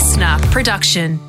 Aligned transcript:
listener 0.00 0.38
production. 0.50 1.20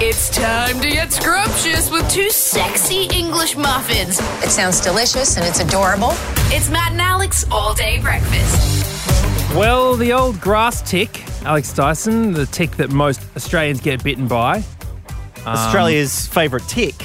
It's 0.00 0.28
time 0.28 0.80
to 0.80 0.90
get 0.90 1.12
scrumptious 1.12 1.88
with 1.88 2.10
two 2.10 2.28
sexy 2.30 3.04
English 3.16 3.56
muffins. 3.56 4.18
It 4.42 4.50
sounds 4.50 4.80
delicious 4.80 5.36
and 5.36 5.46
it's 5.46 5.60
adorable. 5.60 6.10
It's 6.50 6.68
Matt 6.68 6.90
and 6.90 7.00
Alex 7.00 7.44
all 7.52 7.72
day 7.72 8.00
breakfast. 8.00 9.54
Well, 9.54 9.94
the 9.94 10.12
old 10.12 10.40
grass 10.40 10.82
tick, 10.82 11.22
Alex 11.44 11.72
Dyson, 11.72 12.32
the 12.32 12.46
tick 12.46 12.72
that 12.72 12.90
most 12.90 13.20
Australians 13.36 13.80
get 13.80 14.02
bitten 14.02 14.26
by. 14.26 14.56
Um, 14.56 15.46
Australia's 15.46 16.26
favourite 16.26 16.66
tick. 16.66 16.96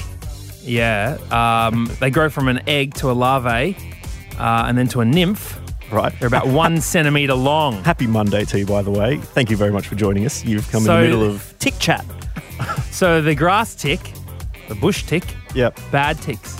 Yeah, 0.64 1.20
um, 1.30 1.92
they 2.00 2.10
grow 2.10 2.28
from 2.28 2.48
an 2.48 2.68
egg 2.68 2.96
to 2.96 3.12
a 3.12 3.14
larvae 3.14 3.78
uh, 4.40 4.66
and 4.68 4.76
then 4.76 4.88
to 4.88 5.02
a 5.02 5.06
nymph. 5.06 5.60
Right. 5.92 6.14
They're 6.20 6.28
about 6.28 6.48
one 6.48 6.82
centimetre 6.82 7.34
long. 7.34 7.84
Happy 7.84 8.08
Monday 8.08 8.46
to 8.46 8.60
you, 8.60 8.66
by 8.66 8.82
the 8.82 8.92
way. 8.92 9.18
Thank 9.18 9.50
you 9.50 9.58
very 9.58 9.72
much 9.72 9.88
for 9.88 9.96
joining 9.96 10.26
us. 10.26 10.44
You've 10.46 10.70
come 10.72 10.84
So- 10.84 10.98
in 10.98 11.02
the 11.12 11.18
middle 11.18 11.30
of 11.36 11.54
tick 11.60 11.78
chat. 11.80 12.06
So 12.92 13.22
the 13.22 13.34
grass 13.36 13.74
tick, 13.76 14.00
the 14.68 14.76
bush 14.76 15.04
tick, 15.04 15.24
Yep. 15.56 15.80
bad 15.92 16.22
ticks. 16.22 16.58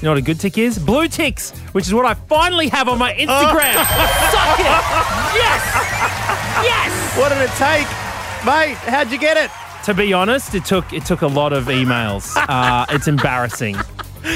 You 0.00 0.04
know 0.06 0.10
what 0.12 0.18
a 0.18 0.22
good 0.22 0.38
tick 0.38 0.56
is? 0.58 0.78
Blue 0.78 1.08
ticks, 1.08 1.50
which 1.72 1.86
is 1.86 1.92
what 1.94 2.06
I 2.06 2.14
finally 2.14 2.68
have 2.68 2.88
on 2.88 2.98
my 2.98 3.12
Instagram. 3.14 3.74
Suck 4.30 4.60
it! 4.60 4.66
Yes! 5.34 5.62
Yes! 6.62 7.16
What 7.18 7.30
did 7.30 7.38
it 7.38 7.50
take? 7.56 7.86
Mate, 8.46 8.76
how'd 8.88 9.10
you 9.10 9.18
get 9.18 9.36
it? 9.36 9.50
To 9.86 9.94
be 9.94 10.12
honest, 10.12 10.54
it 10.54 10.64
took 10.64 10.92
it 10.92 11.04
took 11.04 11.22
a 11.22 11.26
lot 11.26 11.52
of 11.52 11.64
emails. 11.64 12.36
Uh, 12.36 12.86
it's 12.90 13.08
embarrassing. 13.08 13.74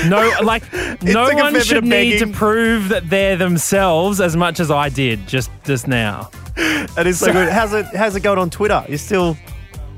No, 0.07 0.33
like 0.43 0.63
no 1.03 1.33
one 1.35 1.61
should 1.61 1.85
need 1.85 2.19
to 2.21 2.27
prove 2.27 2.89
that 2.91 3.09
they're 3.11 3.37
themselves 3.37 4.21
as 4.21 4.37
much 4.37 4.61
as 4.61 4.71
I 4.71 4.89
did 4.89 5.27
just 5.27 5.51
just 5.65 5.89
now. 5.89 6.31
That 6.57 7.07
is 7.07 7.19
so 7.19 7.33
good. 7.33 7.49
How's 7.49 7.73
it, 7.73 7.87
how's 7.87 8.15
it 8.17 8.21
going 8.21 8.39
on 8.39 8.51
Twitter? 8.51 8.85
You're 8.89 8.99
still. 8.99 9.37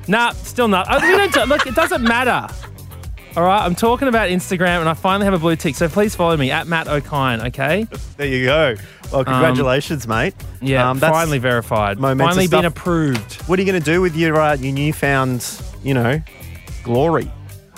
Nah, 0.06 0.30
still 0.32 0.68
not. 0.68 0.86
We 1.02 1.28
don't, 1.28 1.48
look, 1.48 1.66
it 1.66 1.74
doesn't 1.74 2.02
matter. 2.02 2.46
All 3.36 3.42
right, 3.42 3.64
I'm 3.64 3.74
talking 3.74 4.06
about 4.06 4.28
Instagram, 4.28 4.78
and 4.80 4.88
I 4.88 4.94
finally 4.94 5.24
have 5.24 5.34
a 5.34 5.38
blue 5.38 5.56
tick. 5.56 5.74
So 5.74 5.88
please 5.88 6.14
follow 6.14 6.36
me 6.36 6.50
at 6.52 6.68
Matt 6.68 6.86
Okine. 6.86 7.44
Okay? 7.46 7.88
There 8.16 8.26
you 8.28 8.44
go. 8.44 8.76
Well, 9.10 9.24
congratulations, 9.24 10.06
mate. 10.06 10.34
Yeah, 10.60 10.88
Um, 10.88 11.00
finally 11.00 11.38
verified. 11.38 11.98
Finally 11.98 12.46
been 12.48 12.64
approved. 12.66 13.42
What 13.48 13.58
are 13.58 13.62
you 13.62 13.66
going 13.70 13.82
to 13.82 13.84
do 13.84 14.00
with 14.00 14.14
your, 14.14 14.40
uh, 14.40 14.54
your 14.56 14.72
newfound, 14.72 15.44
you 15.82 15.94
know, 15.94 16.22
glory? 16.84 17.28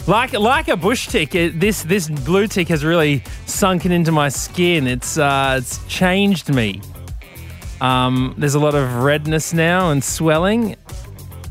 Like 0.07 0.33
like 0.35 0.69
a 0.69 0.77
bush 0.77 1.09
tick, 1.09 1.35
it, 1.35 1.59
this 1.59 1.83
this 1.83 2.09
blue 2.09 2.47
tick 2.47 2.69
has 2.69 2.85
really 2.85 3.25
sunken 3.47 3.91
into 3.91 4.13
my 4.13 4.29
skin. 4.29 4.87
It's 4.87 5.19
uh, 5.19 5.57
it's 5.59 5.85
changed 5.87 6.49
me. 6.49 6.81
Um, 7.81 8.35
there's 8.39 8.55
a 8.55 8.61
lot 8.61 8.77
of 8.77 9.03
redness 9.03 9.53
now 9.53 9.91
and 9.91 10.03
swelling, 10.03 10.77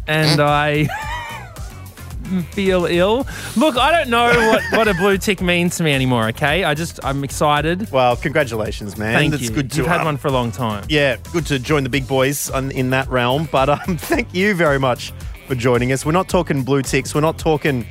and 0.08 0.40
I 0.40 0.86
feel 2.52 2.86
ill. 2.86 3.28
Look, 3.58 3.78
I 3.78 3.92
don't 3.92 4.10
know 4.10 4.28
what, 4.28 4.64
what 4.72 4.88
a 4.88 4.94
blue 4.94 5.18
tick 5.18 5.42
means 5.42 5.76
to 5.78 5.84
me 5.84 5.94
anymore. 5.94 6.30
Okay, 6.30 6.64
I 6.64 6.74
just 6.74 7.04
I'm 7.04 7.26
excited. 7.26 7.92
Well, 7.92 8.16
congratulations, 8.16 8.98
man. 8.98 9.14
Thank 9.14 9.34
it's 9.34 9.44
you. 9.44 9.50
good 9.50 9.72
to 9.72 9.78
You've 9.80 9.88
had 9.88 10.02
uh, 10.02 10.06
one 10.06 10.18
for 10.18 10.30
a 10.30 10.32
long 10.32 10.54
time. 10.54 10.86
Yeah, 10.90 11.18
good 11.34 11.46
to 11.48 11.60
join 11.60 11.84
the 11.84 11.90
big 11.90 12.08
boys 12.08 12.50
on, 12.50 12.72
in 12.72 12.90
that 12.92 13.10
realm. 13.10 13.50
But 13.52 13.70
um, 13.70 13.80
thank 13.98 14.34
you 14.34 14.54
very 14.54 14.80
much 14.80 15.12
for 15.48 15.56
joining 15.56 15.92
us. 15.92 16.06
We're 16.06 16.14
not 16.14 16.30
talking 16.30 16.64
blue 16.64 16.82
ticks. 16.82 17.14
We're 17.14 17.22
not 17.22 17.38
talking 17.38 17.86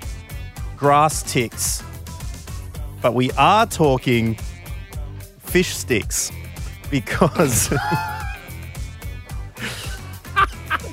grass 0.84 1.22
ticks. 1.22 1.82
But 3.00 3.14
we 3.14 3.30
are 3.38 3.64
talking 3.64 4.36
fish 5.38 5.74
sticks 5.74 6.30
because 6.90 7.70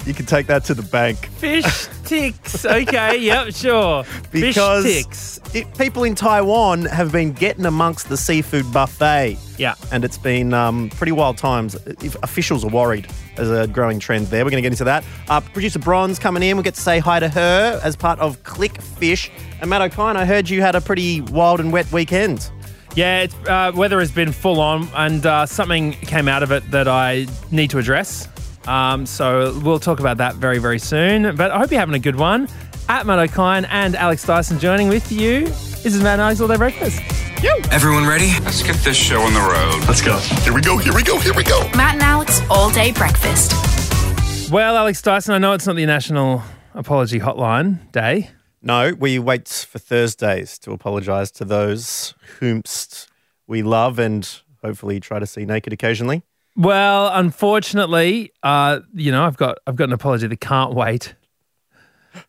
you 0.06 0.14
can 0.14 0.26
take 0.26 0.48
that 0.48 0.64
to 0.66 0.74
the 0.74 0.84
bank. 0.84 1.28
Fish 1.38 1.88
ticks. 2.06 2.66
Okay, 2.66 3.18
yep, 3.20 3.54
sure. 3.54 4.04
Because 4.32 4.84
Fish 4.84 5.04
ticks. 5.04 5.40
it, 5.54 5.78
people 5.78 6.04
in 6.04 6.16
Taiwan 6.16 6.86
have 6.86 7.12
been 7.12 7.32
getting 7.34 7.66
amongst 7.66 8.10
the 8.10 8.17
seafood 8.17 8.72
buffet. 8.72 9.38
Yeah. 9.58 9.76
And 9.92 10.04
it's 10.04 10.17
been 10.17 10.54
um, 10.54 10.90
pretty 10.92 11.11
wild 11.11 11.38
times. 11.38 11.76
If 12.04 12.16
officials 12.23 12.64
are 12.64 12.70
worried 12.70 13.08
there's 13.36 13.50
a 13.50 13.67
growing 13.67 14.00
trend 14.00 14.28
there. 14.28 14.44
We're 14.44 14.52
going 14.52 14.61
to 14.64 14.70
get 14.70 14.73
into 14.73 14.84
that. 14.86 15.04
Uh, 15.30 15.42
Producer 15.42 15.80
Bronze 15.80 16.20
coming 16.20 16.44
in. 16.44 16.56
We'll 16.56 16.64
get 16.64 16.76
to 16.76 16.82
say 16.82 17.00
hi 17.00 17.20
to 17.20 17.30
her 17.30 17.80
as 17.84 17.95
part 17.95 18.20
of 18.20 18.42
Clickfish. 18.44 19.30
And 19.61 19.70
Matt 19.70 19.92
Okine, 19.92 20.16
I 20.16 20.26
heard 20.26 20.50
you 20.50 20.61
had 20.61 20.76
a 20.76 20.82
pretty 20.82 21.22
wild 21.22 21.60
and 21.60 21.72
wet 21.72 21.92
weekend. 21.92 22.50
Yeah, 22.95 23.22
it's, 23.22 23.36
uh, 23.48 23.72
weather 23.73 24.00
has 24.00 24.11
been 24.11 24.34
full 24.34 24.60
on, 24.60 24.90
and 24.94 25.26
uh, 25.26 25.45
something 25.45 25.94
came 25.94 26.28
out 26.28 26.44
of 26.44 26.52
it 26.52 26.70
that 26.72 26.90
I 26.90 27.26
need 27.50 27.70
to 27.70 27.78
address. 27.78 28.28
Um, 28.67 29.05
so 29.05 29.60
we'll 29.64 29.80
talk 29.80 29.99
about 29.99 30.17
that 30.17 30.36
very, 30.36 30.60
very 30.60 30.80
soon. 30.80 31.36
But 31.36 31.52
I 31.52 31.60
hope 31.60 31.72
you're 31.72 31.80
having 31.80 31.95
a 31.95 31.99
good 31.99 32.16
one. 32.16 32.48
At 32.89 33.05
Matt 33.05 33.30
Okine 33.30 33.66
and 33.70 33.95
Alex 33.95 34.26
Dyson 34.26 34.60
joining 34.60 34.89
with 34.89 35.11
you. 35.11 35.45
This 35.45 35.86
is 35.95 36.04
Matt 36.04 36.14
and 36.14 36.22
Alex 36.23 36.42
All 36.42 36.48
Day 36.48 36.58
Breakfast. 36.58 37.02
Yo. 37.42 37.49
Everyone 37.72 38.05
ready? 38.05 38.32
Let's 38.44 38.61
get 38.61 38.76
this 38.83 38.95
show 38.95 39.20
on 39.22 39.33
the 39.33 39.39
road. 39.39 39.88
Let's 39.88 40.02
go. 40.02 40.17
Here 40.44 40.54
we 40.54 40.61
go. 40.61 40.77
Here 40.77 40.94
we 40.94 41.02
go. 41.02 41.17
Here 41.20 41.33
we 41.33 41.44
go. 41.44 41.67
Matt 41.76 41.95
and 41.95 42.04
Alex 42.04 42.39
all 42.52 42.70
day 42.70 42.92
breakfast. 42.92 44.52
Well, 44.52 44.78
Alex 44.78 45.02
Dyson, 45.02 45.33
I 45.33 45.39
know 45.39 45.54
it's 45.54 45.66
not 45.66 45.76
the 45.76 45.86
National 45.88 46.43
Apology 46.76 47.20
Hotline 47.20 47.92
Day. 47.92 48.30
No, 48.61 48.93
we 48.93 49.17
wait 49.17 49.48
for 49.48 49.80
Thursdays 49.80 50.60
to 50.60 50.72
apologise 50.72 51.32
to 51.32 51.45
those 51.45 52.14
whomst 52.39 53.08
we 53.48 53.64
love 53.64 53.98
and 53.98 54.42
hopefully 54.64 54.99
try 54.99 55.17
to 55.17 55.26
see 55.26 55.43
naked 55.43 55.73
occasionally. 55.73 56.22
Well, 56.56 57.10
unfortunately, 57.14 58.32
uh, 58.44 58.82
you 58.94 59.12
know, 59.12 59.23
I've 59.23 59.38
got 59.38 59.58
I've 59.66 59.76
got 59.76 59.86
an 59.86 59.94
apology 59.94 60.28
that 60.28 60.39
can't 60.42 60.73
wait 60.73 61.16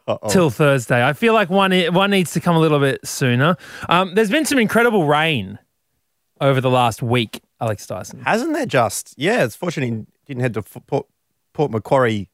Uh-oh. 0.06 0.28
till 0.30 0.48
Thursday. 0.50 1.04
I 1.04 1.12
feel 1.12 1.34
like 1.34 1.50
one 1.50 1.72
one 1.92 2.10
needs 2.10 2.32
to 2.32 2.40
come 2.40 2.54
a 2.56 2.60
little 2.60 2.78
bit 2.80 3.06
sooner. 3.06 3.56
Um, 3.88 4.14
there's 4.14 4.30
been 4.30 4.44
some 4.44 4.58
incredible 4.58 5.06
rain 5.06 5.58
over 6.40 6.60
the 6.60 6.70
last 6.70 7.02
week, 7.02 7.40
Alex 7.60 7.86
Dyson. 7.86 8.20
Hasn't 8.20 8.52
there 8.52 8.66
just? 8.66 9.14
Yeah, 9.16 9.44
it's 9.44 9.56
fortunate 9.56 9.86
he 9.86 10.06
didn't 10.26 10.42
head 10.42 10.54
to 10.54 10.60
F- 10.60 10.82
Port, 10.86 11.06
Port 11.52 11.70
Macquarie 11.72 12.28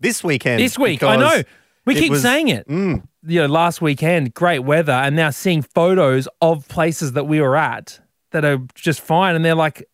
this 0.00 0.22
weekend. 0.24 0.60
This 0.60 0.78
week, 0.78 1.02
I 1.02 1.16
know. 1.16 1.42
We 1.86 1.94
keep 1.94 2.10
was- 2.10 2.22
saying 2.22 2.48
it. 2.48 2.68
Mm, 2.68 3.04
You 3.24 3.40
know, 3.42 3.46
last 3.46 3.80
weekend, 3.80 4.34
great 4.34 4.60
weather, 4.60 4.92
and 4.92 5.14
now 5.16 5.30
seeing 5.30 5.62
photos 5.62 6.28
of 6.42 6.66
places 6.68 7.12
that 7.12 7.24
we 7.24 7.40
were 7.40 7.56
at 7.56 8.00
that 8.32 8.44
are 8.44 8.58
just 8.74 9.00
fine, 9.00 9.34
and 9.36 9.44
they're 9.44 9.54
like 9.54 9.88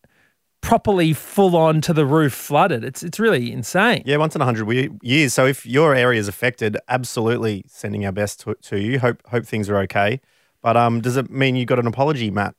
properly 0.65 1.13
full 1.13 1.55
on 1.55 1.79
to 1.79 1.93
the 1.93 2.05
roof 2.07 2.33
flooded. 2.33 2.83
It's 2.83 3.03
it's 3.03 3.19
really 3.19 3.51
insane. 3.51 4.01
yeah, 4.05 4.17
once 4.17 4.35
in 4.35 4.41
a 4.41 4.45
hundred 4.45 4.67
years. 5.03 5.33
So 5.33 5.45
if 5.45 5.65
your 5.65 5.93
area 5.93 6.19
is 6.19 6.27
affected, 6.27 6.75
absolutely 6.89 7.65
sending 7.67 8.03
our 8.05 8.11
best 8.11 8.39
to, 8.41 8.55
to 8.55 8.79
you. 8.79 8.99
Hope 8.99 9.21
hope 9.27 9.45
things 9.45 9.69
are 9.69 9.77
okay. 9.79 10.19
But 10.61 10.75
um, 10.75 11.01
does 11.01 11.17
it 11.17 11.29
mean 11.29 11.55
you 11.55 11.65
got 11.67 11.77
an 11.77 11.85
apology, 11.85 12.31
Matt? 12.31 12.55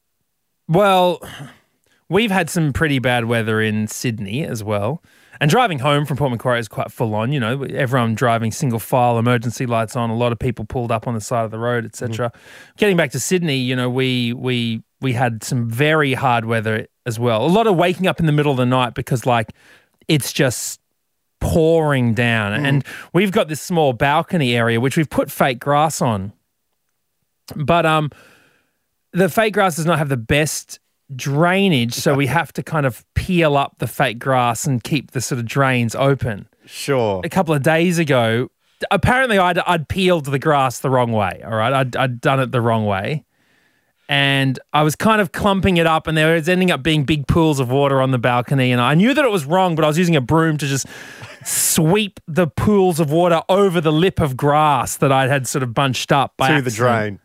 Well, 0.69 1.21
we've 2.09 2.31
had 2.31 2.49
some 2.49 2.73
pretty 2.73 3.01
bad 3.01 3.25
weather 3.25 3.61
in 3.61 3.89
Sydney 3.89 4.45
as 4.45 4.63
well. 4.63 5.03
And 5.41 5.51
driving 5.51 5.79
home 5.79 6.07
from 6.07 6.17
Port 6.17 6.31
Macquarie 6.31 6.61
is 6.61 6.69
quite 6.69 6.91
full 6.91 7.15
on. 7.15 7.33
You 7.33 7.41
know, 7.41 7.63
everyone 7.65 8.15
driving 8.15 8.53
single 8.53 8.79
file, 8.79 9.19
emergency 9.19 9.67
lights 9.67 9.97
on. 9.97 10.11
A 10.11 10.17
lot 10.17 10.33
of 10.33 10.39
people 10.39 10.65
pulled 10.65 10.91
up 10.91 11.07
on 11.07 11.15
the 11.15 11.21
side 11.21 11.45
of 11.45 11.51
the 11.51 11.59
road, 11.59 11.85
etc. 11.85 12.33
Getting 12.77 12.97
back 12.97 13.11
to 13.13 13.21
Sydney, 13.21 13.59
you 13.59 13.77
know, 13.77 13.91
we 13.91 14.33
we 14.33 14.83
we 15.01 15.13
had 15.13 15.43
some 15.43 15.69
very 15.69 16.15
hard 16.15 16.45
weather 16.45 16.87
as 17.05 17.19
well. 17.19 17.45
A 17.45 17.49
lot 17.49 17.67
of 17.67 17.77
waking 17.77 18.07
up 18.07 18.21
in 18.21 18.27
the 18.27 18.33
middle 18.33 18.53
of 18.53 18.59
the 18.59 18.67
night 18.67 18.95
because 18.95 19.27
like 19.27 19.53
it's 20.09 20.33
just 20.33 20.81
pouring 21.41 22.15
down. 22.15 22.53
And 22.53 22.85
we've 23.13 23.31
got 23.31 23.49
this 23.49 23.61
small 23.61 23.93
balcony 23.93 24.57
area 24.57 24.81
which 24.81 24.97
we've 24.97 25.11
put 25.11 25.31
fake 25.31 25.61
grass 25.61 26.01
on. 26.01 26.33
But 27.55 27.87
um 27.87 28.11
the 29.13 29.29
fake 29.29 29.55
grass 29.55 29.77
does 29.77 29.87
not 29.87 29.99
have 29.99 30.09
the 30.09 30.17
best 30.17 30.81
drainage, 31.15 31.95
so 31.95 32.15
we 32.15 32.27
have 32.27 32.53
to 32.55 32.63
kind 32.63 32.87
of 32.87 33.05
peel 33.15 33.57
up 33.57 33.79
the 33.79 33.87
fake 33.87 34.19
grass 34.19 34.67
and 34.67 34.83
keep 34.83 35.13
the 35.13 35.21
sort 35.21 35.39
of 35.39 35.47
drains 35.47 35.95
open. 35.95 36.49
Sure. 36.65 37.21
A 37.25 37.29
couple 37.29 37.55
of 37.55 37.63
days 37.63 37.99
ago, 37.99 38.51
apparently 38.91 39.39
I'd, 39.39 39.59
I'd 39.59 39.89
peeled 39.89 40.27
the 40.27 40.39
grass 40.39 40.81
the 40.81 40.91
wrong 40.91 41.13
way. 41.13 41.43
All 41.45 41.55
right, 41.55 41.73
I'd, 41.73 41.97
I'd 41.97 42.21
done 42.21 42.41
it 42.41 42.51
the 42.51 42.61
wrong 42.61 42.87
way. 42.87 43.25
And 44.09 44.59
I 44.73 44.85
was 44.85 44.95
kind 44.95 45.21
of 45.21 45.33
clumping 45.33 45.79
it 45.79 45.87
up, 45.87 46.07
and 46.07 46.17
there 46.17 46.35
was 46.35 46.49
ending 46.49 46.71
up 46.71 46.81
being 46.83 47.05
big 47.05 47.27
pools 47.27 47.59
of 47.59 47.71
water 47.71 48.01
on 48.01 48.13
the 48.13 48.19
balcony. 48.19 48.71
And 48.71 48.81
I 48.81 48.95
knew 48.95 49.13
that 49.13 49.25
it 49.25 49.31
was 49.33 49.45
wrong, 49.45 49.75
but 49.75 49.85
I 49.85 49.89
was 49.89 49.99
using 49.99 50.15
a 50.15 50.21
broom 50.21 50.59
to 50.59 50.67
just 50.67 50.87
sweep 51.45 52.21
the 52.29 52.47
pools 52.47 53.01
of 53.01 53.11
water 53.11 53.43
over 53.49 53.81
the 53.81 53.91
lip 53.91 54.21
of 54.21 54.37
grass 54.37 54.97
that 54.99 55.11
I 55.11 55.27
had 55.27 55.49
sort 55.49 55.65
of 55.65 55.75
bunched 55.75 56.13
up 56.13 56.35
by 56.37 56.55
to 56.55 56.63
the 56.63 56.71
drain. 56.71 57.19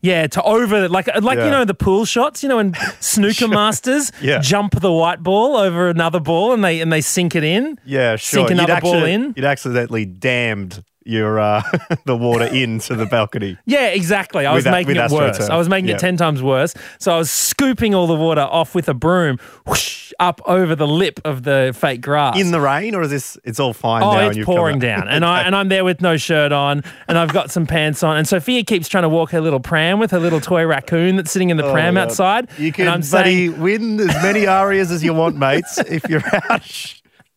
Yeah, 0.00 0.26
to 0.28 0.42
over 0.42 0.88
like 0.88 1.08
like 1.22 1.38
Yeah. 1.38 1.44
you 1.46 1.50
know 1.50 1.64
the 1.64 1.74
pool 1.74 2.04
shots. 2.04 2.42
You 2.42 2.48
know 2.48 2.56
when 2.56 2.74
snooker 3.00 3.48
masters 3.48 4.12
Yeah. 4.20 4.38
jump 4.40 4.80
the 4.80 4.92
white 4.92 5.22
ball 5.22 5.56
over 5.56 5.88
another 5.88 6.20
ball 6.20 6.52
and 6.52 6.62
they 6.64 6.80
and 6.80 6.92
they 6.92 7.00
sink 7.00 7.34
it 7.34 7.44
in. 7.44 7.78
Yeah, 7.84 8.16
sure. 8.16 8.40
Sink 8.46 8.50
another 8.50 8.74
you'd 8.74 8.82
ball 8.82 9.04
in. 9.04 9.32
You'd 9.36 9.44
accidentally 9.44 10.04
damned 10.04 10.82
your 11.06 11.38
uh, 11.40 11.62
the 12.04 12.16
water 12.16 12.44
into 12.46 12.94
the 12.94 13.06
balcony. 13.06 13.56
Yeah, 13.64 13.88
exactly. 13.88 14.46
I 14.46 14.52
was 14.52 14.64
With 14.64 14.72
making 14.72 14.96
with 14.96 15.12
it 15.12 15.14
worse. 15.14 15.40
I 15.48 15.56
was 15.56 15.68
making 15.68 15.88
Yeah. 15.88 15.94
it 15.96 16.00
10 16.00 16.16
times 16.16 16.42
worse. 16.42 16.74
So 16.98 17.14
I 17.14 17.18
was 17.18 17.30
scooping 17.30 17.94
all 17.94 18.06
the 18.06 18.14
water 18.14 18.40
off 18.42 18.74
with 18.74 18.88
a 18.88 18.94
broom 18.94 19.38
whoosh, 19.66 20.12
up 20.20 20.40
over 20.46 20.74
the 20.74 20.86
lip 20.86 21.20
of 21.24 21.42
the 21.44 21.74
fake 21.76 22.00
grass. 22.00 22.38
In 22.38 22.50
the 22.50 22.60
rain, 22.60 22.94
or 22.94 23.02
is 23.02 23.10
this? 23.10 23.38
It's 23.44 23.60
all 23.60 23.72
fine 23.72 24.02
Oh, 24.02 24.12
now. 24.12 24.28
and 24.28 24.36
it's 24.36 24.44
pouring 24.46 24.78
down, 24.78 25.08
and 25.08 25.24
I 25.24 25.42
and 25.42 25.54
I'm 25.54 25.68
there 25.68 25.84
with 25.84 26.00
no 26.00 26.16
shirt 26.16 26.52
on, 26.52 26.82
and 27.08 27.18
I've 27.18 27.32
got 27.32 27.50
some 27.50 27.66
pants 27.66 28.02
on, 28.02 28.16
and 28.16 28.26
Sophia 28.26 28.62
keeps 28.64 28.88
trying 28.88 29.02
to 29.02 29.08
walk 29.08 29.30
her 29.30 29.40
little 29.40 29.60
pram 29.60 29.98
with 29.98 30.10
her 30.12 30.18
little 30.20 30.40
toy 30.40 30.64
raccoon 30.66 31.16
that's 31.16 31.30
sitting 31.30 31.50
in 31.50 31.56
the 31.56 31.64
Oh 31.66 31.72
pram 31.72 31.96
outside. 31.96 32.48
You 32.58 32.66
and 32.66 32.74
can, 32.74 32.88
I'm 32.88 33.00
buddy, 33.00 33.48
saying, 33.48 33.60
win 33.60 34.00
as 34.00 34.14
many 34.22 34.46
arias 34.46 34.90
as 34.90 35.02
you 35.04 35.12
want, 35.14 35.36
mates. 35.36 35.78
if 35.78 36.08
you're 36.08 36.22
out 36.50 36.62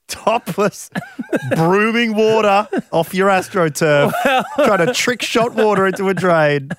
topless, 0.09 0.89
brooming 1.55 2.13
water 2.15 2.67
off 2.91 3.13
your 3.13 3.29
astroturf, 3.29 4.11
trying 4.55 4.85
to 4.85 4.93
trick 4.93 5.21
shot 5.21 5.53
water 5.55 5.87
into 5.87 6.09
a 6.09 6.13
drain. 6.13 6.69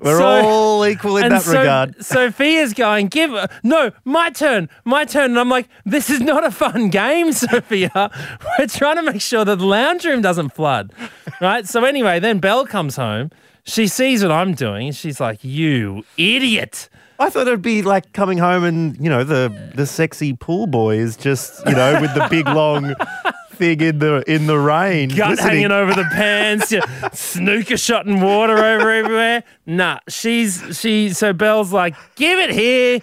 We're 0.00 0.18
So- 0.18 0.24
all 0.48 0.86
equal 0.86 1.18
in 1.18 1.28
that 1.30 1.42
so- 1.42 1.58
regard. 1.58 2.02
Sophia's 2.04 2.72
going, 2.72 3.08
give 3.08 3.30
no, 3.62 3.90
my 4.04 4.30
turn, 4.30 4.68
my 4.84 5.04
turn. 5.04 5.30
And 5.32 5.38
I'm 5.40 5.48
like, 5.50 5.68
this 5.84 6.08
is 6.08 6.20
not 6.20 6.44
a 6.46 6.50
fun 6.50 6.88
game, 6.88 7.32
Sophia. 7.34 8.10
We're 8.58 8.66
trying 8.66 8.96
to 8.96 9.02
make 9.02 9.20
sure 9.20 9.44
that 9.44 9.58
the 9.58 9.66
lounge 9.66 10.04
room 10.04 10.22
doesn't 10.22 10.50
flood. 10.54 10.92
Right. 11.40 11.66
So 11.66 11.84
anyway, 11.84 12.20
then 12.20 12.38
Belle 12.38 12.66
comes 12.66 12.96
home. 12.96 13.30
She 13.64 13.86
sees 13.88 14.22
what 14.22 14.32
I'm 14.32 14.54
doing. 14.54 14.92
She's 14.92 15.20
like, 15.20 15.44
you 15.44 16.04
idiot. 16.16 16.88
I 17.20 17.28
thought 17.28 17.46
it'd 17.46 17.60
be 17.60 17.82
like 17.82 18.12
coming 18.14 18.38
home 18.38 18.64
and 18.64 18.96
you 18.96 19.10
know 19.10 19.24
the 19.24 19.72
the 19.74 19.86
sexy 19.86 20.32
pool 20.32 20.66
boy 20.66 20.96
is 20.96 21.16
just 21.16 21.64
you 21.66 21.74
know 21.74 22.00
with 22.00 22.14
the 22.14 22.26
big 22.30 22.46
long 22.46 22.94
thing 23.60 23.80
in 23.82 23.98
the 23.98 24.24
in 24.26 24.46
the 24.46 24.58
rain, 24.58 25.10
gut 25.10 25.30
listening. 25.30 25.48
hanging 25.48 25.72
over 25.72 25.92
the 25.92 26.08
pants, 26.12 26.72
yeah, 26.72 26.80
snooker 27.12 27.76
shotting 27.76 28.20
water 28.22 28.56
over 28.56 28.90
everywhere. 28.90 29.44
Nah, 29.66 29.98
she's 30.08 30.80
she. 30.80 31.10
So 31.10 31.32
Belle's 31.34 31.72
like, 31.72 31.94
give 32.16 32.38
it 32.38 32.50
here. 32.50 33.00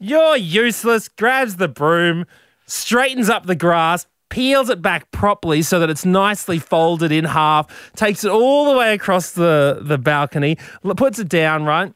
You're 0.00 0.36
useless. 0.36 1.08
Grabs 1.08 1.56
the 1.56 1.68
broom, 1.68 2.26
straightens 2.66 3.30
up 3.30 3.46
the 3.46 3.54
grass, 3.54 4.06
peels 4.28 4.68
it 4.68 4.82
back 4.82 5.10
properly 5.12 5.62
so 5.62 5.78
that 5.78 5.88
it's 5.88 6.04
nicely 6.04 6.58
folded 6.58 7.12
in 7.12 7.24
half. 7.24 7.92
Takes 7.94 8.24
it 8.24 8.32
all 8.32 8.72
the 8.72 8.76
way 8.76 8.94
across 8.94 9.30
the 9.30 9.78
the 9.80 9.96
balcony, 9.96 10.58
puts 10.96 11.20
it 11.20 11.28
down 11.28 11.64
right. 11.64 11.92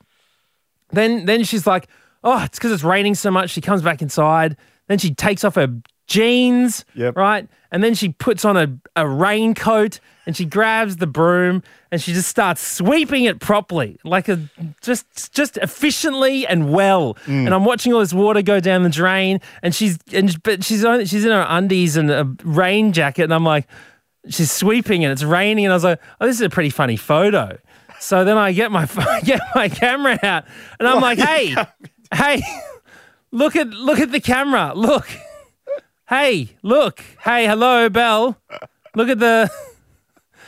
Then 0.90 1.24
then 1.26 1.44
she's 1.44 1.66
like, 1.66 1.88
oh, 2.24 2.42
it's 2.44 2.58
because 2.58 2.72
it's 2.72 2.82
raining 2.84 3.14
so 3.14 3.30
much. 3.30 3.50
She 3.50 3.60
comes 3.60 3.82
back 3.82 4.02
inside. 4.02 4.56
Then 4.88 4.98
she 4.98 5.14
takes 5.14 5.44
off 5.44 5.54
her 5.56 5.68
jeans, 6.06 6.84
Yep. 6.94 7.16
right? 7.16 7.46
And 7.70 7.84
then 7.84 7.94
she 7.94 8.08
puts 8.08 8.46
on 8.46 8.56
a, 8.56 8.78
a 8.96 9.06
raincoat 9.06 10.00
and 10.24 10.34
she 10.34 10.46
grabs 10.46 10.96
the 10.96 11.06
broom 11.06 11.62
and 11.92 12.00
she 12.00 12.14
just 12.14 12.28
starts 12.28 12.66
sweeping 12.66 13.24
it 13.24 13.40
properly, 13.40 13.98
like 14.04 14.28
a 14.28 14.40
just 14.80 15.32
just 15.34 15.58
efficiently 15.58 16.46
and 16.46 16.72
well. 16.72 17.14
Mm. 17.26 17.44
And 17.46 17.54
I'm 17.54 17.64
watching 17.66 17.92
all 17.92 18.00
this 18.00 18.14
water 18.14 18.40
go 18.42 18.58
down 18.60 18.82
the 18.84 18.88
drain, 18.90 19.40
and 19.62 19.74
she's 19.74 19.98
and 20.12 20.42
but 20.42 20.64
she's 20.64 20.80
she's 21.08 21.24
in 21.24 21.30
her 21.30 21.46
undies 21.48 21.96
and 21.98 22.10
a 22.10 22.24
rain 22.42 22.92
jacket, 22.92 23.24
and 23.24 23.34
I'm 23.34 23.44
like, 23.44 23.66
she's 24.28 24.50
sweeping 24.50 25.04
and 25.04 25.12
it's 25.12 25.22
raining, 25.22 25.64
and 25.66 25.72
I 25.72 25.76
was 25.76 25.84
like, 25.84 26.00
oh, 26.20 26.26
this 26.26 26.36
is 26.36 26.42
a 26.42 26.50
pretty 26.50 26.70
funny 26.70 26.96
photo. 26.96 27.58
So 28.00 28.24
then 28.24 28.38
I 28.38 28.52
get 28.52 28.70
my 28.70 28.86
get 29.24 29.40
my 29.54 29.68
camera 29.68 30.18
out, 30.22 30.44
and 30.78 30.88
I'm 30.88 31.00
like, 31.00 31.18
hey, 31.18 31.54
hey, 32.14 32.42
look 33.32 33.56
at 33.56 33.68
look 33.68 33.98
at 33.98 34.12
the 34.12 34.20
camera, 34.20 34.72
look, 34.74 35.08
hey, 36.08 36.56
look, 36.62 37.02
hey, 37.24 37.46
hello, 37.46 37.88
Belle, 37.88 38.36
look 38.94 39.08
at 39.08 39.18
the 39.18 39.50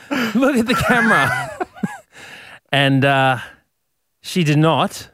look 0.35 0.55
at 0.55 0.65
the 0.65 0.75
camera, 0.75 1.67
and 2.71 3.03
uh, 3.03 3.39
she 4.21 4.43
did 4.43 4.57
not, 4.57 5.09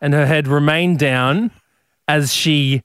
and 0.00 0.12
her 0.12 0.26
head 0.26 0.48
remained 0.48 0.98
down 0.98 1.50
as 2.08 2.34
she 2.34 2.82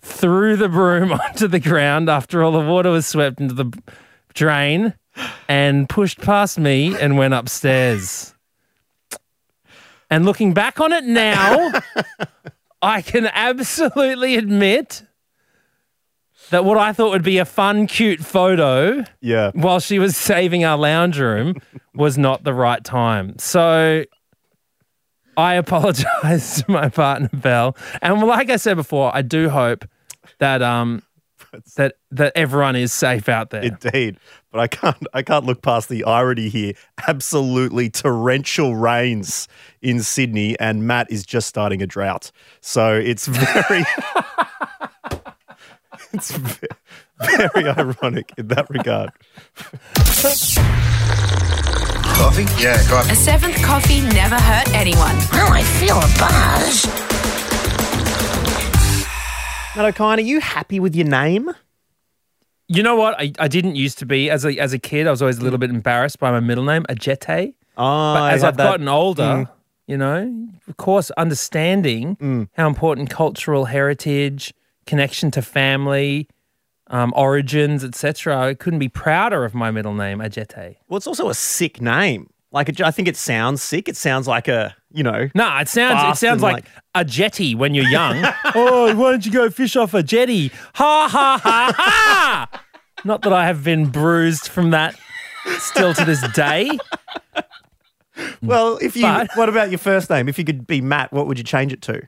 threw 0.00 0.56
the 0.56 0.68
broom 0.68 1.12
onto 1.12 1.46
the 1.48 1.60
ground 1.60 2.08
after 2.08 2.42
all 2.42 2.52
the 2.52 2.60
water 2.60 2.90
was 2.90 3.06
swept 3.06 3.40
into 3.40 3.54
the 3.54 3.82
drain 4.34 4.94
and 5.48 5.88
pushed 5.88 6.20
past 6.20 6.58
me 6.58 6.96
and 6.98 7.16
went 7.16 7.34
upstairs. 7.34 8.34
And 10.10 10.24
looking 10.24 10.54
back 10.54 10.80
on 10.80 10.92
it 10.92 11.04
now, 11.04 11.72
I 12.82 13.02
can 13.02 13.26
absolutely 13.26 14.36
admit 14.36 15.02
that 16.50 16.64
what 16.64 16.78
I 16.78 16.92
thought 16.92 17.10
would 17.10 17.24
be 17.24 17.38
a 17.38 17.44
fun, 17.44 17.86
cute 17.86 18.20
photo 18.20 19.04
yeah. 19.20 19.50
while 19.54 19.80
she 19.80 19.98
was 19.98 20.16
saving 20.16 20.64
our 20.64 20.78
lounge 20.78 21.18
room 21.18 21.56
was 21.94 22.16
not 22.16 22.44
the 22.44 22.54
right 22.54 22.84
time. 22.84 23.36
So 23.38 24.04
I 25.36 25.54
apologize 25.54 26.62
to 26.62 26.70
my 26.70 26.88
partner 26.88 27.28
Belle. 27.32 27.76
And 28.00 28.20
like 28.20 28.50
I 28.50 28.56
said 28.56 28.76
before, 28.76 29.14
I 29.14 29.22
do 29.22 29.48
hope 29.48 29.84
that 30.38 30.62
um 30.62 31.02
that 31.76 31.94
that 32.10 32.32
everyone 32.34 32.76
is 32.76 32.92
safe 32.92 33.28
out 33.28 33.50
there. 33.50 33.62
Indeed, 33.62 34.18
but 34.50 34.60
I 34.60 34.66
can't. 34.66 35.06
I 35.12 35.22
can't 35.22 35.44
look 35.44 35.62
past 35.62 35.88
the 35.88 36.04
irony 36.04 36.48
here. 36.48 36.74
Absolutely 37.08 37.90
torrential 37.90 38.76
rains 38.76 39.48
in 39.82 40.02
Sydney, 40.02 40.58
and 40.58 40.86
Matt 40.86 41.10
is 41.10 41.24
just 41.24 41.46
starting 41.48 41.82
a 41.82 41.86
drought. 41.86 42.32
So 42.60 42.94
it's 42.94 43.26
very, 43.28 43.84
it's 46.12 46.30
ve- 46.32 46.66
very 47.20 47.68
ironic 47.68 48.32
in 48.36 48.48
that 48.48 48.68
regard. 48.70 49.10
Coffee? 52.16 52.46
Yeah, 52.62 52.82
coffee. 52.88 53.12
A 53.12 53.14
seventh 53.16 53.62
coffee 53.62 54.00
never 54.00 54.36
hurt 54.36 54.72
anyone. 54.72 55.16
Oh, 55.32 55.48
I 55.52 55.62
feel 55.62 55.96
a 55.98 56.08
buzz. 56.18 57.15
Matt 59.76 59.94
Okine, 59.94 60.16
are 60.18 60.20
you 60.22 60.40
happy 60.40 60.80
with 60.80 60.96
your 60.96 61.06
name? 61.06 61.50
you 62.68 62.82
know 62.82 62.96
what? 62.96 63.14
I, 63.20 63.30
I 63.38 63.46
didn't 63.46 63.76
used 63.76 63.98
to 63.98 64.06
be 64.06 64.28
as 64.30 64.44
a 64.44 64.58
as 64.58 64.72
a 64.72 64.78
kid. 64.78 65.06
I 65.06 65.10
was 65.10 65.22
always 65.22 65.38
a 65.38 65.42
little 65.42 65.58
bit 65.58 65.70
embarrassed 65.70 66.18
by 66.18 66.30
my 66.32 66.40
middle 66.40 66.64
name, 66.64 66.84
Ajete. 66.88 67.54
Oh, 67.76 68.14
But 68.14 68.32
as 68.34 68.42
I've 68.42 68.56
that- 68.56 68.64
gotten 68.64 68.88
older, 68.88 69.48
you 69.86 69.96
know, 69.96 70.48
of 70.66 70.76
course, 70.78 71.10
understanding 71.12 72.48
how 72.54 72.66
important 72.66 73.10
cultural 73.10 73.66
heritage, 73.66 74.52
connection 74.86 75.30
to 75.32 75.42
family, 75.42 76.26
um, 76.88 77.12
origins, 77.14 77.84
etc. 77.84 78.36
I 78.48 78.54
couldn't 78.54 78.78
be 78.80 78.88
prouder 78.88 79.44
of 79.44 79.54
my 79.54 79.70
middle 79.70 79.94
name, 79.94 80.18
Ajete. 80.18 80.76
Well, 80.88 80.96
it's 80.96 81.06
also 81.06 81.28
a 81.28 81.34
sick 81.34 81.80
name. 81.80 82.30
Like, 82.52 82.68
it, 82.68 82.80
I 82.80 82.90
think 82.90 83.08
it 83.08 83.16
sounds 83.16 83.60
sick. 83.62 83.88
It 83.88 83.96
sounds 83.96 84.26
like 84.28 84.48
a, 84.48 84.74
you 84.92 85.02
know, 85.02 85.28
No, 85.34 85.56
it 85.58 85.68
sounds 85.68 86.16
it 86.16 86.20
sounds 86.20 86.42
like, 86.42 86.54
like- 86.54 86.64
a 86.94 87.04
jetty 87.04 87.54
when 87.54 87.74
you're 87.74 87.88
young. 87.88 88.24
oh, 88.54 88.94
why 88.94 89.10
don't 89.10 89.26
you 89.26 89.32
go 89.32 89.50
fish 89.50 89.76
off 89.76 89.92
a 89.94 90.02
jetty? 90.02 90.48
Ha 90.74 91.08
ha 91.10 91.40
ha 91.42 91.72
ha! 91.76 92.62
Not 93.04 93.22
that 93.22 93.32
I 93.32 93.46
have 93.46 93.62
been 93.64 93.90
bruised 93.90 94.48
from 94.48 94.70
that 94.70 94.96
still 95.58 95.92
to 95.94 96.04
this 96.04 96.26
day. 96.32 96.70
Well, 98.42 98.78
if 98.80 98.96
you, 98.96 99.02
But- 99.02 99.30
what 99.34 99.48
about 99.48 99.70
your 99.70 99.78
first 99.78 100.08
name? 100.08 100.28
If 100.28 100.38
you 100.38 100.44
could 100.44 100.66
be 100.66 100.80
Matt, 100.80 101.12
what 101.12 101.26
would 101.26 101.38
you 101.38 101.44
change 101.44 101.72
it 101.72 101.82
to? 101.82 102.02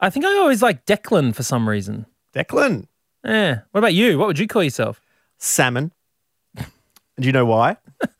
I 0.00 0.10
think 0.10 0.24
I 0.24 0.36
always 0.38 0.60
like 0.62 0.84
Declan 0.86 1.34
for 1.34 1.42
some 1.44 1.68
reason. 1.68 2.06
Declan. 2.34 2.86
Yeah. 3.24 3.60
What 3.70 3.78
about 3.78 3.94
you? 3.94 4.18
What 4.18 4.26
would 4.26 4.38
you 4.38 4.48
call 4.48 4.64
yourself? 4.64 5.00
Salmon. 5.38 5.92
Do 7.18 7.26
you 7.26 7.32
know 7.32 7.46
why? 7.46 7.76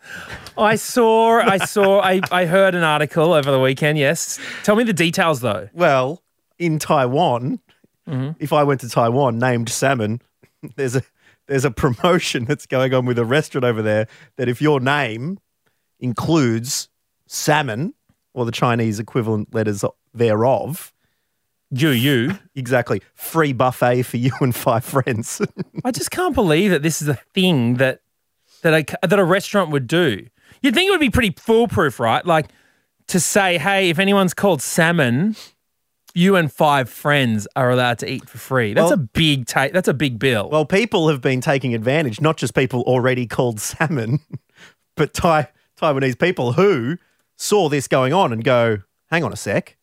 I 0.59 0.77
saw, 0.77 1.41
I 1.41 1.59
saw, 1.59 2.01
I, 2.01 2.21
I 2.31 2.45
heard 2.47 2.75
an 2.75 2.85
article 2.85 3.33
over 3.33 3.51
the 3.51 3.59
weekend. 3.61 3.99
Yes. 3.99 4.39
Tell 4.63 4.77
me 4.77 4.85
the 4.85 4.93
details 4.93 5.41
though. 5.41 5.69
Well, 5.73 6.23
in 6.59 6.79
Taiwan, 6.79 7.59
mm-hmm. 8.09 8.33
if 8.39 8.53
I 8.53 8.63
went 8.63 8.81
to 8.83 8.89
Taiwan 8.89 9.39
named 9.39 9.69
salmon, 9.69 10.21
there's 10.77 10.95
a 10.97 11.03
there's 11.47 11.65
a 11.65 11.71
promotion 11.71 12.45
that's 12.49 12.67
going 12.67 12.95
on 12.95 13.05
with 13.05 13.19
a 13.19 13.25
restaurant 13.25 13.65
over 13.65 13.83
there 13.83 14.07
that 14.37 14.49
if 14.49 14.63
your 14.63 14.81
name 14.81 15.39
includes 16.01 16.89
salmon 17.27 17.95
or 18.33 18.45
the 18.45 18.53
Chinese 18.53 18.99
equivalent 18.99 19.55
letters 19.55 19.85
thereof, 20.13 20.93
You, 21.71 21.91
you. 21.91 22.39
exactly, 22.55 23.03
free 23.15 23.53
buffet 23.53 24.03
for 24.05 24.17
you 24.17 24.33
and 24.41 24.55
five 24.55 24.85
friends. 24.85 25.41
I 25.85 25.91
just 25.91 26.11
can't 26.11 26.35
believe 26.35 26.71
that 26.71 26.83
this 26.83 27.03
is 27.03 27.09
a 27.09 27.15
thing 27.35 27.75
that 27.75 28.01
that 28.65 28.75
a 29.03 29.07
that 29.07 29.19
a 29.19 29.25
restaurant 29.25 29.71
would 29.71 29.87
do. 29.87 30.27
You'd 30.61 30.75
think 30.75 30.89
it 30.89 30.91
would 30.91 31.01
be 31.01 31.11
pretty 31.11 31.35
foolproof, 31.39 32.01
right? 32.01 32.25
Like 32.27 32.47
to 33.09 33.21
say, 33.21 33.59
hey, 33.59 33.91
if 33.91 33.99
anyone's 33.99 34.35
called 34.35 34.61
salmon, 34.63 35.37
you 36.15 36.37
and 36.37 36.51
five 36.51 36.89
friends 36.89 37.47
are 37.55 37.71
allowed 37.71 37.99
to 38.01 38.11
eat 38.11 38.29
for 38.29 38.39
free. 38.39 38.73
That's 38.75 38.85
Well- 38.91 38.95
a 38.95 38.97
big 38.97 39.47
ta- 39.47 39.69
That's 39.73 39.89
a 39.89 39.95
big 39.95 40.19
bill. 40.19 40.49
well, 40.51 40.65
people 40.65 41.09
have 41.09 41.21
been 41.21 41.41
taking 41.41 41.75
advantage, 41.75 42.21
not 42.21 42.37
just 42.37 42.55
people 42.55 42.81
already 42.83 43.27
called 43.27 43.61
salmon, 43.61 44.21
but 44.97 45.13
Thai 45.15 45.49
Taiwanese 45.81 46.19
people 46.19 46.53
who 46.55 46.97
saw 47.37 47.69
this 47.69 47.87
going 47.89 48.13
on 48.13 48.33
and 48.33 48.43
go, 48.45 48.79
hang 49.11 49.23
on 49.25 49.33
a 49.33 49.37
sec. 49.37 49.77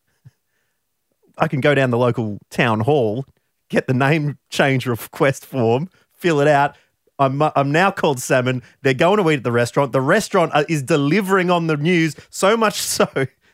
I 1.38 1.48
can 1.48 1.60
go 1.60 1.74
down 1.74 1.90
the 1.90 1.98
local 1.98 2.38
town 2.50 2.80
hall, 2.80 3.24
get 3.68 3.86
the 3.86 3.94
name 3.94 4.38
change 4.50 4.86
request 4.86 5.46
form, 5.46 5.88
fill 6.12 6.40
it 6.40 6.48
out, 6.48 6.76
I'm, 7.18 7.42
I'm 7.42 7.70
now 7.70 7.90
called 7.90 8.20
salmon. 8.20 8.62
They're 8.82 8.94
going 8.94 9.22
to 9.22 9.30
eat 9.30 9.38
at 9.38 9.44
the 9.44 9.52
restaurant. 9.52 9.92
The 9.92 10.00
restaurant 10.00 10.52
uh, 10.54 10.64
is 10.68 10.82
delivering 10.82 11.50
on 11.50 11.66
the 11.66 11.76
news 11.76 12.16
so 12.30 12.56
much 12.56 12.74
so 12.80 13.06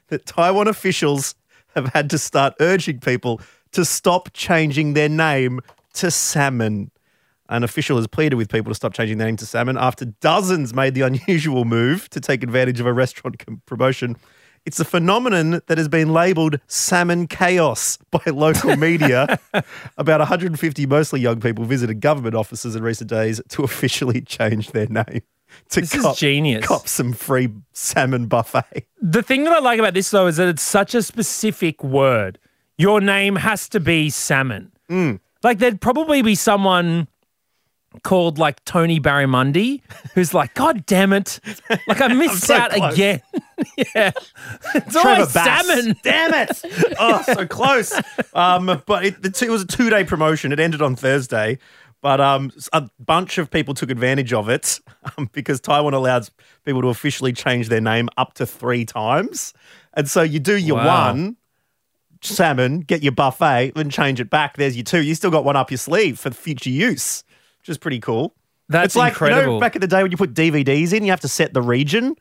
that 0.09 0.27
Taiwan 0.27 0.69
officials 0.69 1.35
have 1.75 1.89
had 1.89 2.11
to 2.11 2.19
start 2.19 2.55
urging 2.61 3.01
people 3.01 3.41
to 3.73 3.85
stop 3.85 4.33
changing 4.33 4.95
their 4.95 5.09
name 5.09 5.61
to 5.95 6.11
salmon. 6.11 6.91
An 7.51 7.65
official 7.65 7.97
has 7.97 8.07
pleaded 8.07 8.37
with 8.37 8.51
people 8.51 8.71
to 8.71 8.75
stop 8.75 8.93
changing 8.93 9.19
their 9.19 9.27
name 9.27 9.37
to 9.37 9.47
salmon 9.47 9.79
after 9.79 10.05
dozens 10.05 10.75
made 10.75 10.95
the 10.95 11.03
unusual 11.03 11.65
move 11.65 12.09
to 12.11 12.21
take 12.21 12.43
advantage 12.43 12.81
of 12.81 12.87
a 12.87 12.93
restaurant 12.93 13.39
com- 13.45 13.63
promotion. 13.67 14.17
It's 14.65 14.81
a 14.81 14.85
phenomenon 14.85 15.61
that 15.67 15.79
has 15.79 15.89
been 15.89 16.13
labeled 16.13 16.61
salmon 16.67 17.27
chaos 17.27 17.99
by 18.11 18.23
local 18.27 18.77
media. 18.77 19.39
About 19.99 20.21
150 20.21 20.87
mostly 20.87 21.21
young 21.21 21.41
people 21.41 21.65
visited 21.65 22.01
government 22.01 22.35
offices 22.35 22.77
in 22.77 22.83
recent 22.83 23.11
days 23.11 23.41
to 23.49 23.65
officially 23.65 24.21
change 24.21 24.73
their 24.73 24.87
name. 24.87 25.23
To 25.71 25.81
This 25.81 25.95
is 25.95 26.17
genius. 26.19 26.67
Cop 26.67 26.87
some 26.87 27.15
free 27.15 27.49
salmon 27.73 28.27
buffet. 28.27 28.87
The 29.01 29.23
thing 29.23 29.45
that 29.45 29.53
I 29.55 29.61
like 29.61 29.79
about 29.79 29.95
this 29.95 30.11
though 30.11 30.27
is 30.27 30.37
that 30.37 30.47
it's 30.47 30.63
such 30.63 30.95
a 30.95 31.03
specific 31.03 31.83
word. 31.83 32.39
Your 32.77 33.01
name 33.01 33.37
has 33.37 33.67
to 33.71 33.81
be 33.81 34.11
salmon. 34.11 34.73
Mm. 34.91 35.21
Like 35.43 35.59
there'd 35.59 35.81
probably 35.81 36.21
be 36.21 36.35
someone 36.35 37.09
called 38.03 38.39
like 38.39 38.63
Tony 38.65 39.01
Barramundi 39.01 39.81
who's 40.15 40.35
like, 40.35 40.55
God 40.55 40.85
damn 40.87 41.13
it. 41.13 41.41
Like 41.87 42.01
I 42.01 42.09
missed 42.15 42.47
so 42.47 42.55
out 42.55 42.71
close. 42.71 42.93
again. 42.95 43.21
yeah. 43.95 44.11
It's 44.75 44.93
Trevor 44.93 45.09
always 45.09 45.33
Bass. 45.33 45.67
salmon. 45.67 45.97
Damn 46.03 46.35
it! 46.35 46.61
Oh, 47.01 47.23
so 47.23 47.47
close. 47.47 47.93
Um, 48.35 48.83
but 48.87 49.05
it, 49.05 49.43
it 49.43 49.51
was 49.51 49.63
a 49.63 49.67
two-day 49.67 50.05
promotion. 50.05 50.53
It 50.53 50.61
ended 50.61 50.81
on 50.81 50.95
Thursday, 50.95 51.59
but 52.01 52.21
um, 52.21 52.53
a 52.73 52.89
bunch 53.01 53.39
of 53.39 53.51
people 53.51 53.75
took 53.75 53.91
advantage 53.91 54.33
of 54.33 54.49
it 54.49 54.79
um, 55.17 55.29
because 55.33 55.61
Taiwan 55.61 55.95
allows 55.95 56.31
people 56.65 56.83
to 56.83 56.89
officially 56.89 57.33
change 57.33 57.69
their 57.69 57.81
name 57.81 58.09
up 58.17 58.35
to 58.35 58.47
three 58.47 58.85
times, 58.85 59.55
and 59.95 60.09
so 60.09 60.23
you 60.23 60.39
do 60.39 60.57
your 60.57 60.77
Wow. 60.77 61.13
one 61.15 61.37
salmon, 62.21 62.81
get 62.81 63.03
your 63.03 63.13
buffet, 63.13 63.73
then 63.75 63.91
change 63.91 64.21
it 64.21 64.31
back. 64.31 64.57
There's 64.57 64.77
your 64.77 64.85
two. 64.85 65.03
You 65.03 65.15
still 65.15 65.31
got 65.31 65.45
one 65.45 65.57
up 65.57 65.71
your 65.71 65.79
sleeve 65.79 66.19
for 66.19 66.31
future 66.31 66.71
use, 66.71 67.25
which 67.69 67.75
is 67.75 67.79
pretty 67.79 68.01
cool. 68.01 68.35
That's 68.71 68.87
it's 68.87 68.97
like 68.97 69.19
you 69.21 69.27
know 69.27 69.33
incredible. 69.33 69.61
back 69.61 69.77
in 69.77 69.81
the 69.81 69.87
day 69.87 70.03
when 70.03 70.11
you 70.11 70.17
put 70.17 70.35
DVDs 70.35 70.93
in, 70.93 71.05
you 71.05 71.11
have 71.11 71.21
to 71.21 71.29
set 71.29 71.53
the 71.55 71.63
region. 71.63 72.17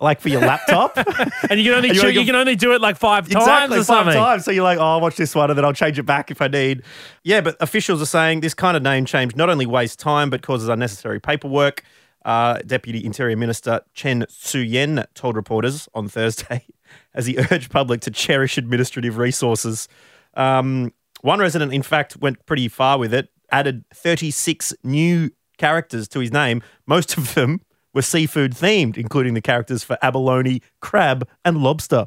Like 0.00 0.20
for 0.20 0.30
your 0.30 0.40
laptop, 0.40 0.96
and 1.50 1.60
you 1.60 1.66
can 1.70 1.74
only 1.74 1.90
And 1.90 1.96
you 1.98 2.08
you 2.08 2.24
can 2.26 2.34
only 2.34 2.56
do 2.56 2.72
it 2.72 2.80
like 2.80 2.96
five 2.96 3.28
times 3.28 3.44
Exactly, 3.44 3.76
or 3.78 3.84
five 3.84 3.86
something. 3.86 4.14
times. 4.14 4.44
So 4.44 4.50
you're 4.50 4.64
like, 4.64 4.78
oh, 4.78 4.82
I'll 4.82 5.00
watch 5.00 5.14
this 5.14 5.32
one 5.32 5.48
and 5.48 5.56
then 5.56 5.64
I'll 5.64 5.72
change 5.72 5.96
it 5.96 6.02
back 6.02 6.32
if 6.32 6.42
I 6.42 6.48
need. 6.48 6.82
Yeah, 7.22 7.40
but 7.40 7.56
officials 7.60 8.02
are 8.02 8.06
saying 8.06 8.40
this 8.40 8.52
kind 8.52 8.76
of 8.76 8.82
name 8.82 9.04
change 9.04 9.36
not 9.36 9.48
only 9.48 9.64
wastes 9.64 9.94
time 9.94 10.28
but 10.28 10.42
causes 10.42 10.68
unnecessary 10.68 11.20
paperwork. 11.20 11.84
Uh, 12.24 12.58
Deputy 12.66 13.04
Interior 13.04 13.36
Minister 13.36 13.82
Chen 13.94 14.24
Tsung-yen 14.28 15.04
told 15.14 15.36
reporters 15.36 15.88
on 15.94 16.08
Thursday 16.08 16.64
as 17.14 17.26
he 17.26 17.38
urged 17.38 17.70
public 17.70 18.00
to 18.00 18.10
cherish 18.10 18.58
administrative 18.58 19.18
resources. 19.18 19.86
Um, 20.34 20.92
one 21.20 21.38
resident, 21.38 21.72
in 21.72 21.82
fact, 21.82 22.16
went 22.16 22.44
pretty 22.46 22.66
far 22.66 22.98
with 22.98 23.14
it, 23.14 23.28
added 23.52 23.84
36 23.94 24.74
new 24.82 25.30
characters 25.58 26.08
to 26.08 26.20
his 26.20 26.32
name. 26.32 26.62
Most 26.86 27.16
of 27.16 27.34
them 27.34 27.60
were 27.94 28.02
seafood 28.02 28.52
themed, 28.52 28.96
including 28.96 29.34
the 29.34 29.42
characters 29.42 29.84
for 29.84 29.98
abalone, 30.02 30.62
crab, 30.80 31.28
and 31.44 31.58
lobster. 31.58 32.06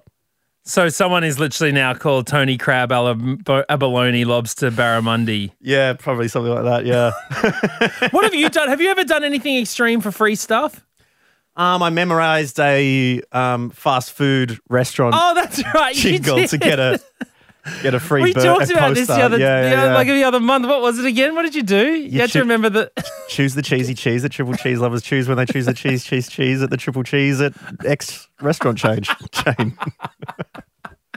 So 0.68 0.90
someone 0.90 1.24
is 1.24 1.38
literally 1.40 1.72
now 1.72 1.94
called 1.94 2.26
Tony 2.26 2.58
Crab 2.58 2.92
Abalone 2.92 4.26
Lobster 4.26 4.72
Barramundi. 4.72 5.52
Yeah, 5.62 5.94
probably 5.94 6.28
something 6.28 6.52
like 6.52 6.64
that. 6.64 6.86
Yeah. 6.88 7.12
What 8.12 8.24
have 8.24 8.34
you 8.34 8.50
done? 8.50 8.68
Have 8.70 8.82
you 8.82 8.90
ever 8.90 9.04
done 9.04 9.24
anything 9.24 9.58
extreme 9.58 10.02
for 10.02 10.12
free 10.12 10.36
stuff? 10.36 10.84
um, 11.56 11.84
I 11.84 11.90
memorized 11.92 12.60
a 12.60 13.22
um, 13.32 13.70
fast 13.70 14.12
food 14.12 14.58
restaurant 14.70 15.14
Oh, 15.18 15.34
that's 15.36 15.64
right. 15.74 15.96
you 15.96 16.02
jingle 16.14 16.38
did. 16.38 16.50
to 16.50 16.58
get 16.58 16.80
a 16.80 17.00
get 17.82 17.94
a 17.94 18.00
free. 18.00 18.22
We 18.24 18.34
talked 18.34 18.70
about 18.72 18.94
this 18.96 19.08
the 19.08 19.14
other, 19.16 19.38
yeah, 19.38 19.62
the 19.62 19.70
yeah, 19.70 19.76
other- 19.82 19.88
yeah. 19.92 19.94
like 19.96 20.08
the 20.08 20.24
other 20.24 20.40
month. 20.40 20.66
What 20.68 20.82
was 20.82 21.00
it 21.00 21.06
again? 21.06 21.36
What 21.36 21.44
did 21.44 21.56
you 21.56 21.64
do? 21.64 21.94
You, 21.94 22.22
had 22.22 22.30
choo- 22.30 22.40
to 22.40 22.44
remember 22.44 22.70
that. 22.70 22.92
choose 23.30 23.56
the 23.56 23.62
cheesy 23.62 23.94
cheese 23.94 24.22
that 24.24 24.30
triple 24.32 24.54
cheese 24.56 24.80
lovers 24.80 25.02
choose 25.02 25.28
when 25.28 25.38
they 25.38 25.46
choose 25.46 25.66
the 25.66 25.74
cheese 25.74 26.04
cheese 26.04 26.28
cheese 26.30 26.62
at 26.62 26.70
the 26.70 26.78
triple 26.78 27.04
cheese 27.04 27.42
at 27.42 27.54
X 27.86 28.28
restaurant 28.42 28.78
change 28.78 29.10
chain. 29.32 29.78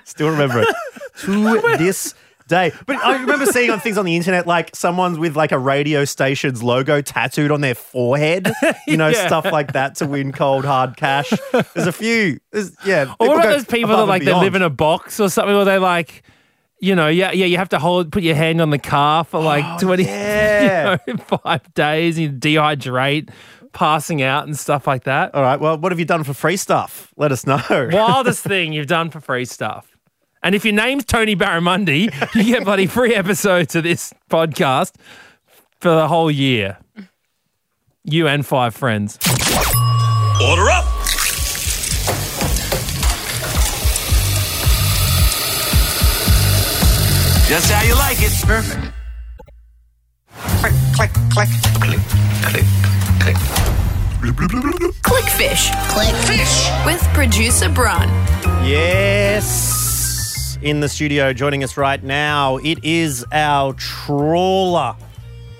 Still 0.05 0.31
remember 0.31 0.63
it 0.63 0.69
to 1.21 1.77
this 1.77 2.15
day. 2.47 2.73
But 2.87 2.97
I 3.05 3.21
remember 3.21 3.45
seeing 3.45 3.71
on 3.71 3.79
things 3.79 3.99
on 3.99 4.07
the 4.07 4.17
internet 4.17 4.47
like 4.47 4.75
someone's 4.75 5.19
with 5.19 5.37
like 5.37 5.53
a 5.53 5.59
radio 5.59 6.07
station's 6.07 6.63
logo 6.63 7.03
tattooed 7.03 7.51
on 7.51 7.61
their 7.61 7.75
forehead. 7.75 8.51
You 8.87 8.97
know, 8.97 9.09
Yeah. 9.09 9.27
stuff 9.27 9.45
like 9.45 9.75
that 9.75 9.97
to 9.97 10.07
win 10.07 10.33
cold 10.33 10.65
hard 10.65 10.97
cash. 10.97 11.31
There's 11.75 11.87
a 11.87 11.93
few. 11.93 12.41
There's, 12.53 12.73
yeah. 12.87 13.15
Or 13.21 13.29
what 13.29 13.35
about 13.41 13.51
those 13.51 13.67
people 13.67 13.95
that 13.99 14.07
like 14.07 14.25
they 14.25 14.33
live 14.33 14.55
in 14.55 14.63
a 14.63 14.71
box 14.71 15.21
or 15.21 15.29
something, 15.29 15.55
or 15.55 15.67
they 15.67 15.77
like, 15.79 16.23
you 16.81 16.95
know, 16.95 17.09
yeah, 17.09 17.33
yeah, 17.33 17.47
you 17.47 17.57
have 17.57 17.69
to 17.71 17.79
hold, 17.79 18.13
put 18.13 18.23
your 18.23 18.35
hand 18.35 18.61
on 18.61 18.71
the 18.71 18.79
car 18.79 19.25
for 19.25 19.41
like 19.43 19.65
oh, 19.67 19.79
twenty, 19.85 20.05
Oh, 20.09 20.13
yeah. 20.13 20.97
you 21.07 21.15
know, 21.15 21.39
five 21.43 21.75
days. 21.75 22.19
You 22.19 22.31
dehydrate, 22.31 23.31
passing 23.73 24.23
out 24.23 24.47
and 24.47 24.57
stuff 24.59 24.87
like 24.87 25.05
that. 25.05 25.35
All 25.35 25.43
right. 25.43 25.61
Well, 25.61 25.79
what 25.79 25.93
have 25.93 25.99
you 25.99 26.05
done 26.05 26.25
for 26.25 26.35
free 26.35 26.57
stuff? 26.57 27.13
Let 27.17 27.33
us 27.33 27.47
know. 27.47 27.61
Wildest 27.93 28.45
thing 28.45 28.73
you've 28.73 28.87
done 28.87 29.11
for 29.11 29.21
free 29.21 29.45
stuff. 29.45 29.97
And 30.43 30.55
if 30.55 30.65
your 30.65 30.75
name's 30.75 31.05
Tony 31.05 31.35
Barramundi, 31.35 32.13
you 32.35 32.45
get 32.55 32.65
bloody 32.65 32.87
free 32.87 33.15
episodes 33.15 33.75
of 33.75 33.83
this 33.83 34.15
podcast 34.31 34.95
for 35.81 35.91
the 35.91 36.07
whole 36.07 36.31
year. 36.31 36.79
You 38.05 38.29
and 38.29 38.47
five 38.47 38.75
friends. 38.75 39.19
Order 40.41 40.71
up! 40.71 40.98
Just 47.49 47.71
how 47.71 47.83
you 47.83 47.95
like 47.95 48.19
it. 48.21 48.31
Perfect. 48.47 48.93
Click, 50.61 50.75
click, 50.93 51.11
click, 51.31 51.49
click, 51.81 52.01
click, 52.43 52.67
click. 53.21 53.37
Bloop. 54.21 54.93
Clickfish 55.01 55.71
with 56.85 57.03
producer 57.15 57.71
Bron. 57.71 58.07
Yes. 58.67 60.59
In 60.61 60.81
the 60.81 60.91
studio, 60.91 61.33
joining 61.33 61.65
us 61.65 61.79
right 61.79 62.05
now, 62.05 62.59
it 62.59 62.85
is 62.85 63.25
our 63.33 63.73
trawler 63.73 64.95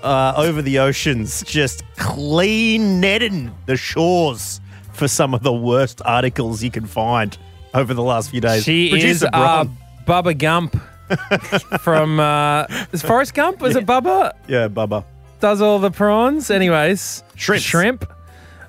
uh, 0.03 0.33
over 0.37 0.61
the 0.61 0.77
oceans, 0.77 1.41
just 1.41 1.83
clean 1.95 2.99
netting 3.01 3.51
the 3.65 3.75
shores 3.75 4.61
for 4.93 5.07
some 5.07 5.33
of 5.33 5.41
the 5.41 5.53
worst 5.53 6.03
articles 6.05 6.61
you 6.61 6.69
can 6.69 6.85
find 6.85 7.35
over 7.73 7.95
the 7.95 8.03
last 8.03 8.29
few 8.29 8.41
days. 8.41 8.63
She 8.63 8.91
Producer 8.91 9.09
is 9.09 9.23
uh, 9.33 9.65
Bubba 10.05 10.37
Gump 10.37 10.79
from 11.79 12.19
uh, 12.19 12.65
is 12.91 13.01
Forrest 13.01 13.33
Gump? 13.33 13.61
Was 13.61 13.75
it 13.75 13.85
Bubba? 13.85 14.33
yeah, 14.47 14.67
Bubba. 14.67 15.03
Does 15.39 15.61
all 15.61 15.79
the 15.79 15.91
prawns? 15.91 16.51
Anyways, 16.51 17.23
Shrimp. 17.35 17.63
Shrimp. 17.63 18.11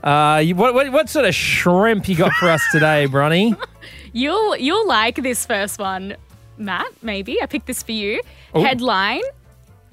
Uh, 0.02 0.40
you, 0.44 0.54
what, 0.54 0.72
what 0.72 0.90
what 0.92 1.08
sort 1.08 1.26
of 1.26 1.34
shrimp 1.34 2.08
you 2.08 2.16
got 2.16 2.32
for 2.34 2.48
us 2.48 2.62
today, 2.72 3.06
Bronny? 3.06 3.60
You'll 4.12 4.56
you'll 4.56 4.88
like 4.88 5.22
this 5.22 5.46
first 5.46 5.78
one, 5.78 6.16
Matt. 6.58 6.88
Maybe 7.00 7.40
I 7.40 7.46
picked 7.46 7.68
this 7.68 7.80
for 7.80 7.92
you. 7.92 8.20
Oh. 8.54 8.62
Headline: 8.64 9.22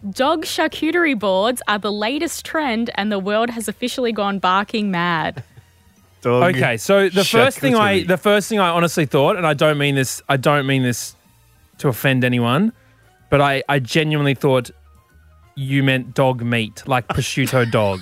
Dog 0.10 0.44
charcuterie 0.44 1.20
boards 1.20 1.62
are 1.68 1.78
the 1.78 1.92
latest 1.92 2.44
trend, 2.44 2.90
and 2.96 3.12
the 3.12 3.20
world 3.20 3.52
has 3.52 3.68
officially 3.68 4.12
gone 4.12 4.40
barking 4.40 4.90
mad. 4.90 5.44
Dog. 6.22 6.56
Okay, 6.56 6.78
so 6.78 7.10
the 7.10 7.24
first 7.24 7.60
thing 7.60 7.76
I 7.76 8.00
charcuterie. 8.00 8.08
the 8.08 8.18
first 8.18 8.50
thing 8.50 8.60
I 8.60 8.70
honestly 8.70 9.06
thought, 9.06 9.36
and 9.36 9.46
I 9.46 9.54
don't 9.54 9.78
mean 9.78 9.94
this 9.94 10.22
I 10.28 10.38
don't 10.38 10.66
mean 10.66 10.82
this 10.82 11.16
to 11.80 11.88
offend 11.88 12.24
anyone, 12.24 12.74
but 13.30 13.42
I, 13.42 13.64
I 13.70 13.80
genuinely 13.80 14.34
thought 14.36 14.72
you 15.56 15.84
meant 15.84 16.14
dog 16.14 16.42
meat, 16.44 16.84
like 16.88 17.08
prosciutto 17.08 17.70
dog. 17.72 18.00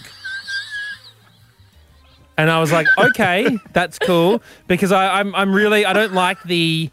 And 2.38 2.50
I 2.51 2.60
was 2.60 2.72
like, 2.72 2.88
okay, 2.98 3.58
that's 3.72 3.98
cool 4.00 4.41
because 4.67 4.91
I, 4.91 5.20
I'm 5.20 5.34
I'm 5.36 5.53
really 5.53 5.86
I 5.86 5.94
don't 5.94 6.13
like 6.13 6.41
the 6.44 6.89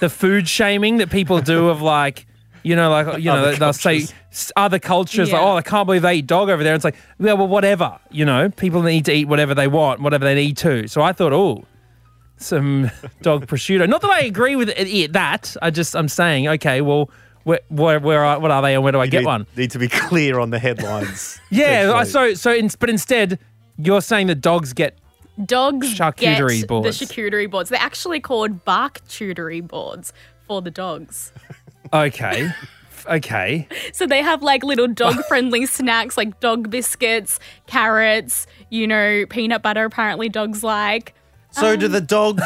the 0.00 0.10
food 0.10 0.46
shaming 0.48 0.98
that 0.98 1.10
people 1.10 1.40
do 1.40 1.68
of 1.70 1.80
like 1.80 2.26
you 2.62 2.76
know 2.76 2.90
like 2.90 3.18
you 3.18 3.24
know 3.30 3.36
Other 3.36 3.56
they'll 3.56 3.72
say 3.72 4.00
cultures. 4.00 4.14
s- 4.30 4.52
other 4.54 4.78
cultures 4.78 5.32
like 5.32 5.40
oh 5.40 5.56
I 5.56 5.62
can't 5.62 5.86
believe 5.86 6.02
they 6.02 6.16
eat 6.16 6.26
dog 6.26 6.50
over 6.50 6.62
there. 6.62 6.74
It's 6.74 6.84
like 6.84 6.96
yeah 7.18 7.32
well 7.32 7.48
whatever 7.48 7.98
you 8.10 8.26
know 8.26 8.50
people 8.50 8.82
need 8.82 9.06
to 9.06 9.12
eat 9.12 9.28
whatever 9.28 9.54
they 9.54 9.66
want 9.66 10.00
whatever 10.00 10.26
they 10.26 10.34
need 10.34 10.58
to. 10.58 10.86
So 10.88 11.00
I 11.00 11.12
thought 11.14 11.32
oh 11.32 11.64
some 12.42 12.90
dog 13.22 13.46
prosciutto. 13.48 13.88
Not 13.88 14.00
that 14.02 14.10
I 14.10 14.20
agree 14.20 14.56
with 14.56 14.68
it, 14.70 14.86
it- 14.88 15.12
that. 15.14 15.56
I 15.62 15.70
just 15.70 15.94
I'm 15.96 16.08
saying 16.08 16.48
okay 16.48 16.80
well. 16.80 17.10
Where, 17.44 17.58
where, 17.70 17.98
where 17.98 18.24
are, 18.24 18.38
what 18.38 18.52
are 18.52 18.62
they 18.62 18.72
and 18.74 18.84
where 18.84 18.92
do 18.92 19.00
I 19.00 19.04
You 19.06 19.10
get 19.10 19.18
need, 19.22 19.26
one? 19.26 19.46
Need 19.56 19.72
to 19.72 19.78
be 19.80 19.88
clear 19.88 20.38
on 20.38 20.50
the 20.50 20.60
headlines. 20.60 21.40
Yeah, 21.50 21.90
I- 21.92 22.02
essentially. 22.02 22.34
so 22.36 22.52
so 22.52 22.54
in, 22.54 22.70
but 22.78 22.88
instead 22.88 23.40
you're 23.78 24.00
saying 24.00 24.28
that 24.28 24.36
dogs 24.36 24.72
get 24.72 24.96
Dogs 25.44 25.92
Charcuterie 25.92 26.60
get 26.60 26.68
boards. 26.68 27.00
the 27.00 27.04
charcuterie 27.06 27.50
boards. 27.50 27.68
They're 27.70 27.80
actually 27.80 28.20
called 28.20 28.64
bark 28.64 29.00
chuterie 29.08 29.66
boards 29.66 30.12
for 30.46 30.62
the 30.62 30.70
dogs. 30.70 31.32
Okay. 31.92 32.50
Okay. 33.06 33.66
So 33.92 34.06
they 34.06 34.22
have 34.22 34.42
like 34.42 34.62
little 34.62 34.86
dog 34.86 35.16
friendly 35.26 35.66
snacks 35.66 36.16
like 36.16 36.38
dog 36.40 36.70
biscuits, 36.70 37.40
carrots, 37.66 38.46
you 38.70 38.86
know, 38.86 39.24
peanut 39.28 39.62
butter, 39.62 39.84
apparently 39.84 40.28
dogs 40.28 40.62
like. 40.62 41.12
So 41.52 41.76
do 41.76 41.86
um. 41.86 41.92
the 41.92 42.00
dogs? 42.00 42.42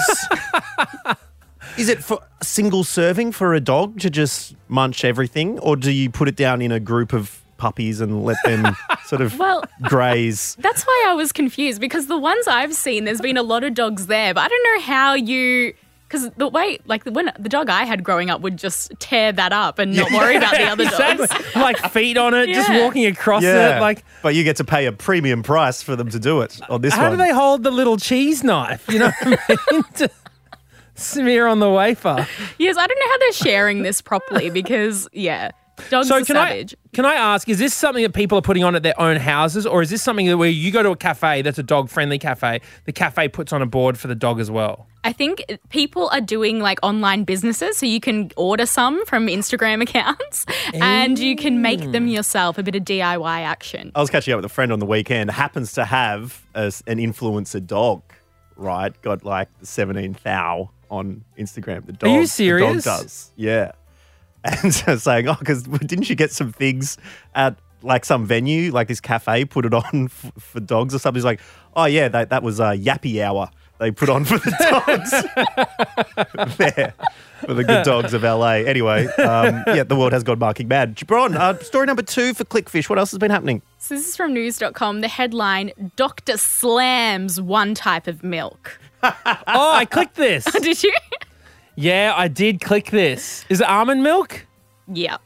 is 1.79 1.89
it 1.89 2.03
for 2.03 2.21
single 2.43 2.85
serving 2.85 3.33
for 3.33 3.55
a 3.55 3.61
dog 3.61 4.01
to 4.01 4.11
just 4.11 4.55
munch 4.69 5.05
everything, 5.05 5.59
or 5.61 5.77
do 5.77 5.91
you 5.91 6.11
put 6.11 6.29
it 6.29 6.37
down 6.37 6.63
in 6.63 6.73
a 6.73 6.81
group 6.81 7.13
of 7.13 7.43
puppies 7.57 8.01
and 8.01 8.25
let 8.25 8.37
them 8.45 8.77
sort 9.07 9.23
of 9.23 9.39
Well, 9.39 9.65
graze? 9.83 10.57
That's 10.61 10.85
why 10.85 11.05
I 11.09 11.15
was 11.15 11.33
confused 11.33 11.81
because 11.81 12.07
the 12.07 12.19
ones 12.19 12.47
I've 12.47 12.75
seen, 12.75 13.05
there's 13.05 13.21
been 13.21 13.37
a 13.37 13.43
lot 13.43 13.65
of 13.65 13.75
dogs 13.75 14.07
there, 14.07 14.35
but 14.35 14.41
I 14.43 14.49
don't 14.49 14.65
know 14.65 14.81
how 14.81 15.15
you. 15.15 15.75
Because 16.09 16.31
the 16.37 16.47
way, 16.47 16.79
like 16.87 17.03
when 17.05 17.33
the 17.39 17.49
dog 17.49 17.69
I 17.69 17.85
had 17.85 18.05
growing 18.05 18.31
up 18.31 18.41
would 18.41 18.57
just 18.57 18.93
tear 19.01 19.33
that 19.33 19.53
up 19.53 19.81
and 19.81 19.97
not 19.97 20.13
worry 20.13 20.37
about 20.37 20.53
the 20.57 20.63
other 20.65 20.85
dogs. 20.91 21.21
Exactly. 21.23 21.61
like 21.63 21.79
feet 21.93 22.17
on 22.17 22.33
it, 22.33 22.47
just 22.55 22.69
Yeah. 22.71 22.85
walking 22.85 23.07
across 23.07 23.43
Yeah, 23.43 23.79
it. 23.79 23.81
Like, 23.81 24.05
but 24.23 24.35
you 24.37 24.45
get 24.45 24.57
to 24.59 24.65
pay 24.65 24.87
a 24.87 24.93
premium 24.93 25.43
price 25.43 25.83
for 25.83 25.97
them 25.97 26.09
to 26.11 26.19
do 26.21 26.43
it 26.43 26.61
on 26.71 26.81
this 26.81 26.95
how 26.95 27.03
one. 27.09 27.11
do 27.13 27.17
they 27.17 27.33
hold 27.33 27.65
the 27.65 27.73
little 27.73 27.97
cheese 27.97 28.45
knife? 28.45 28.85
You 28.89 29.01
know 29.01 29.11
what 29.23 29.39
I 29.51 29.57
mean? 29.73 29.83
to 29.95 30.11
smear 30.95 31.47
on 31.47 31.59
the 31.59 31.71
wafer. 31.71 32.27
Yes, 32.59 32.77
I 32.79 32.87
don't 32.87 32.99
know 32.99 33.09
how 33.11 33.19
they're 33.19 33.33
sharing 33.33 33.83
this 33.83 34.01
properly 34.01 34.49
because 34.51 35.09
yeah, 35.13 35.51
dogs 35.91 36.09
So 36.09 36.15
are 36.17 36.19
can 36.25 36.37
savage. 36.37 36.75
I 36.75 36.89
can 36.97 37.05
I 37.05 37.15
ask? 37.15 37.49
Is 37.49 37.59
this 37.59 37.75
something 37.75 38.03
that 38.03 38.15
people 38.15 38.39
are 38.39 38.43
putting 38.43 38.65
on 38.65 38.75
at 38.75 38.83
their 38.83 38.99
own 39.01 39.17
houses, 39.17 39.67
or 39.67 39.83
is 39.83 39.91
this 39.91 40.03
something 40.03 40.27
that 40.27 40.37
where 40.39 40.49
you 40.49 40.71
go 40.73 40.83
to 40.83 40.91
a 40.91 40.97
cafe 40.97 41.43
that's 41.43 41.59
a 41.59 41.63
dog 41.63 41.89
friendly 41.91 42.19
cafe? 42.19 42.61
The 42.85 42.93
cafe 42.93 43.29
puts 43.29 43.53
on 43.53 43.63
a 43.63 43.67
board 43.67 43.99
for 43.99 44.09
the 44.09 44.15
dog 44.15 44.41
as 44.41 44.51
well. 44.51 44.87
I 45.05 45.13
think 45.13 45.45
people 45.69 46.09
are 46.13 46.21
doing 46.21 46.59
like 46.59 46.79
online 46.83 47.23
businesses, 47.25 47.77
so 47.77 47.87
you 47.87 48.01
can 48.01 48.31
order 48.37 48.67
some 48.67 49.05
from 49.07 49.29
Instagram 49.29 49.83
accounts 49.89 50.47
and 50.75 51.19
you 51.19 51.37
can 51.37 51.63
make 51.63 51.81
Mm. 51.81 51.93
them 51.93 52.07
yourself. 52.09 52.59
A 52.59 52.63
bit 52.63 52.75
of 52.75 52.83
DIY 52.85 53.41
action. 53.43 53.93
I 53.95 54.01
was 54.01 54.11
catching 54.11 54.33
up 54.35 54.39
with 54.39 54.47
a 54.47 54.55
friend 54.55 54.73
on 54.73 54.79
the 54.81 54.87
weekend. 54.87 55.31
Happens 55.31 55.73
to 55.75 55.85
have 55.85 56.43
a, 56.55 56.73
an 56.87 56.99
influencer 56.99 57.65
dog, 57.65 58.03
right? 58.57 59.01
Got 59.03 59.25
like 59.25 59.49
seventeen 59.63 60.17
thou 60.25 60.71
on 60.91 61.23
Instagram. 61.39 61.85
The 61.87 61.93
dog. 61.93 62.11
you 62.11 62.23
The 62.23 62.27
serious? 62.29 62.85
dog 62.85 63.03
does. 63.03 63.31
Yeah. 63.37 63.73
And 64.63 64.75
so 64.75 64.97
saying, 64.97 65.29
oh, 65.29 65.37
because 65.39 65.65
didn't 65.65 66.09
you 66.09 66.17
get 66.17 66.33
some 66.33 66.53
things 66.53 66.99
at 67.35 67.59
like 67.83 68.05
some 68.05 68.27
venue, 68.27 68.73
like 68.73 68.89
this 68.89 69.01
cafe, 69.01 69.45
put 69.45 69.65
it 69.65 69.75
on 69.75 70.07
f- 70.07 70.33
for 70.39 70.61
dogs 70.61 70.95
or 70.95 70.99
something? 70.99 71.19
He's 71.19 71.25
like, 71.25 71.41
oh 71.75 71.85
yeah, 71.85 72.09
that 72.09 72.31
that 72.31 72.43
was 72.43 72.61
a 72.61 72.77
yappy 72.77 73.23
hour. 73.23 73.51
They 73.79 73.91
put 73.91 74.09
on 74.09 74.25
for 74.25 74.39
the 74.39 74.51
dogs 76.47 76.57
there 76.57 76.95
for 77.41 77.53
the 77.53 77.63
good 77.63 77.85
dogs 77.85 78.15
of 78.15 78.23
LA. 78.23 78.53
Anyway, 78.65 79.07
um, 79.19 79.63
yeah, 79.67 79.83
the 79.83 79.95
world 79.95 80.13
has 80.15 80.23
gone 80.23 80.39
barking 80.39 80.67
mad. 80.67 80.97
Jabron, 80.97 81.37
uh, 81.37 81.59
story 81.63 81.85
number 81.85 82.03
two 82.03 82.33
for 82.33 82.45
Clickfish. 82.45 82.89
What 82.89 82.99
else 82.99 83.11
has 83.11 83.19
been 83.19 83.31
happening? 83.31 83.61
So 83.79 83.95
this 83.95 84.09
is 84.09 84.17
from 84.17 84.33
news.com. 84.33 85.03
The 85.03 85.09
headline 85.09 85.73
Doctor 85.95 86.39
slams 86.39 87.39
one 87.39 87.75
type 87.75 88.07
of 88.07 88.25
milk. 88.25 88.81
Oh, 89.03 89.13
I 89.47 89.85
clicked 89.85 90.15
this. 90.17 90.45
Did 90.45 90.83
you? 90.83 90.93
Yeah, 91.77 92.15
I 92.17 92.29
did 92.29 92.61
click 92.61 92.91
this. 92.91 93.45
Is 93.49 93.61
it 93.61 93.69
almond 93.69 94.03
milk? 94.03 94.47
yeah. 94.93 95.19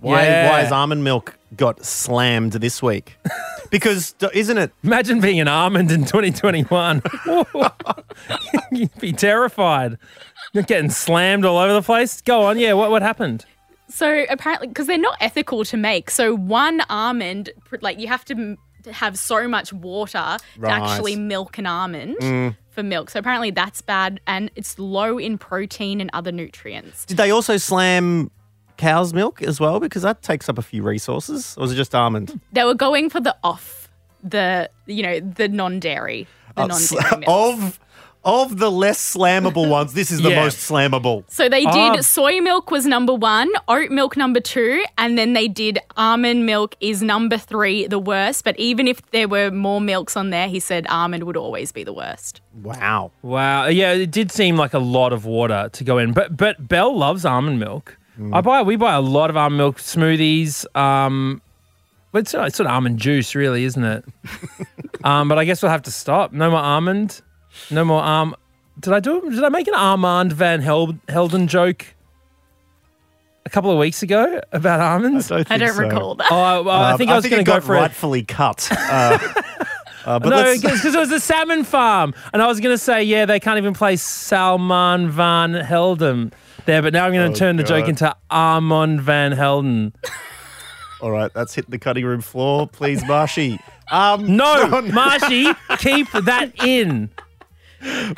Why, 0.00 0.24
Yeah. 0.24 0.50
why 0.50 0.60
has 0.62 0.72
almond 0.72 1.04
milk 1.04 1.36
got 1.56 1.84
slammed 1.84 2.52
this 2.52 2.82
week? 2.82 3.16
Because 3.70 4.14
isn't 4.34 4.58
it? 4.58 4.70
Imagine 4.84 5.20
being 5.22 5.40
an 5.40 5.48
almond 5.48 5.90
in 5.90 6.04
2021. 6.04 7.00
You'd 8.70 8.94
be 9.00 9.14
terrified. 9.14 9.96
You're 10.52 10.64
getting 10.64 10.90
slammed 10.90 11.46
all 11.46 11.56
over 11.56 11.72
the 11.72 11.80
place. 11.80 12.20
Go 12.20 12.42
on. 12.42 12.58
Yeah, 12.58 12.74
what, 12.74 12.90
what 12.90 13.00
happened? 13.00 13.46
So 13.88 14.26
apparently, 14.28 14.68
because 14.68 14.86
they're 14.88 14.98
not 14.98 15.16
ethical 15.22 15.64
to 15.64 15.78
make. 15.78 16.10
So 16.10 16.34
one 16.36 16.82
almond, 16.90 17.48
like 17.80 17.98
you 17.98 18.08
have 18.08 18.26
to 18.26 18.34
m- 18.34 18.58
have 18.90 19.18
so 19.18 19.46
much 19.48 19.72
water 19.72 20.36
Right. 20.56 20.68
to 20.78 20.84
actually 20.84 21.16
milk 21.16 21.58
an 21.58 21.66
almond 21.66 22.16
mm. 22.18 22.56
for 22.70 22.82
milk. 22.82 23.10
So 23.10 23.18
apparently 23.18 23.50
that's 23.50 23.80
bad, 23.82 24.20
and 24.26 24.50
it's 24.56 24.78
low 24.78 25.18
in 25.18 25.38
protein 25.38 26.00
and 26.00 26.10
other 26.12 26.32
nutrients. 26.32 27.04
Did 27.04 27.16
they 27.16 27.30
also 27.30 27.56
slam 27.56 28.30
cow's 28.76 29.12
milk 29.14 29.42
as 29.42 29.60
well? 29.60 29.78
Because 29.80 30.02
that 30.02 30.22
takes 30.22 30.48
up 30.48 30.58
a 30.58 30.62
few 30.62 30.82
resources. 30.82 31.54
Or 31.56 31.62
was 31.62 31.72
it 31.72 31.76
just 31.76 31.94
almond? 31.94 32.40
They 32.52 32.64
were 32.64 32.74
going 32.74 33.10
for 33.10 33.20
the 33.20 33.36
off, 33.44 33.88
the 34.22 34.68
you 34.86 35.02
know 35.02 35.20
the 35.20 35.48
non-dairy, 35.48 36.26
the 36.56 36.62
Oh, 36.62 36.66
non-dairy 36.66 37.02
sla- 37.02 37.20
milk. 37.20 37.24
of 37.62 37.80
of 38.24 38.58
the 38.58 38.70
less 38.70 38.98
slammable 39.14 39.68
ones, 39.68 39.94
this 39.94 40.10
is 40.10 40.22
the 40.22 40.30
Yeah. 40.30 40.44
most 40.44 40.58
slammable. 40.58 41.24
So 41.28 41.48
they 41.48 41.64
did 41.64 42.04
soy 42.04 42.40
milk 42.40 42.70
was 42.70 42.86
number 42.86 43.12
one, 43.14 43.50
oat 43.66 43.90
milk 43.90 44.16
number 44.16 44.38
two, 44.38 44.84
and 44.96 45.18
then 45.18 45.32
they 45.32 45.48
did 45.48 45.78
almond 45.96 46.46
milk 46.46 46.76
is 46.80 47.02
number 47.02 47.36
three, 47.36 47.86
the 47.86 47.98
worst. 47.98 48.44
But 48.44 48.58
even 48.58 48.86
if 48.86 49.02
there 49.10 49.26
were 49.26 49.50
more 49.50 49.80
milks 49.80 50.16
on 50.16 50.30
there, 50.30 50.46
he 50.48 50.60
said 50.60 50.86
almond 50.88 51.24
would 51.24 51.36
always 51.36 51.72
be 51.72 51.82
the 51.82 51.92
worst. 51.92 52.40
Wow. 52.62 53.10
Wow. 53.22 53.66
Yeah, 53.66 53.92
it 53.92 54.10
did 54.10 54.30
seem 54.30 54.56
like 54.56 54.74
a 54.74 54.78
lot 54.78 55.12
of 55.12 55.24
water 55.26 55.68
to 55.72 55.84
go 55.84 55.98
in. 55.98 56.12
But 56.12 56.36
but 56.36 56.68
Belle 56.68 56.96
loves 56.96 57.24
almond 57.24 57.58
milk. 57.58 57.96
I 58.32 58.40
buy 58.40 58.62
we 58.62 58.76
buy 58.76 58.92
a 58.94 59.00
lot 59.00 59.30
of 59.30 59.36
almond 59.36 59.58
milk 59.58 59.78
smoothies. 59.78 60.64
Um 60.76 61.42
but 62.12 62.20
it's, 62.20 62.34
it's 62.34 62.56
sort 62.58 62.66
of 62.66 62.72
almond 62.74 62.98
juice, 62.98 63.34
really, 63.34 63.64
isn't 63.64 63.82
it? 63.82 64.04
um, 65.04 65.28
but 65.28 65.38
I 65.38 65.46
guess 65.46 65.62
we'll 65.62 65.72
have 65.72 65.82
to 65.84 65.90
stop. 65.90 66.30
No 66.32 66.50
more 66.50 66.60
almond. 66.60 67.22
No 67.70 67.84
more 67.84 68.02
arm. 68.02 68.34
Did 68.80 68.92
I 68.92 69.00
do? 69.00 69.20
Did 69.30 69.44
I 69.44 69.48
make 69.48 69.68
an 69.68 69.74
Armand 69.74 70.32
Van 70.32 70.60
Hel- 70.60 70.98
Helden 71.08 71.46
joke 71.48 71.86
a 73.44 73.50
couple 73.50 73.70
of 73.70 73.78
weeks 73.78 74.02
ago 74.02 74.40
about 74.52 74.80
almonds? 74.80 75.28
don't 75.28 75.50
I 75.50 75.58
don't 75.58 75.74
so. 75.74 75.80
recall 75.82 76.14
that. 76.16 76.28
Oh, 76.30 76.62
well, 76.62 76.70
I 76.82 76.92
Um, 76.92 76.98
think 76.98 77.10
I 77.10 77.16
was 77.16 77.26
going 77.28 77.44
to 77.44 77.48
go 77.48 77.54
got 77.56 77.64
for 77.64 77.74
it. 77.76 77.80
rightfully 77.80 78.22
cut. 78.24 78.68
Uh, 78.82 80.14
uh, 80.14 80.18
but 80.18 80.30
No, 80.30 80.54
because 80.60 80.84
it 80.84 80.98
was 80.98 81.12
a 81.12 81.20
salmon 81.20 81.62
farm, 81.62 82.12
and 82.32 82.42
I 82.42 82.48
was 82.48 82.58
going 82.58 82.74
to 82.74 82.78
say, 82.78 83.04
yeah, 83.04 83.24
they 83.24 83.38
can't 83.38 83.56
even 83.58 83.72
play 83.72 83.94
Salman 83.94 85.08
van 85.10 85.54
Helden 85.54 86.32
there, 86.66 86.82
but 86.82 86.92
now 86.92 87.06
I'm 87.06 87.12
going 87.12 87.30
Oh, 87.30 87.32
to 87.32 87.38
turn 87.38 87.54
the 87.56 87.62
joke 87.62 87.86
into 87.86 88.12
Armand 88.28 89.00
van 89.02 89.30
Helden. 89.30 89.92
all 91.00 91.12
right, 91.12 91.32
that's 91.34 91.54
hit 91.54 91.70
the 91.70 91.78
cutting 91.78 92.04
room 92.04 92.20
floor, 92.20 92.66
please, 92.66 93.04
Marshy. 93.06 93.60
Um, 93.92 94.36
No, 94.36 94.80
Marshy, 94.92 95.52
keep 95.78 96.10
that 96.10 96.50
in. 96.64 97.10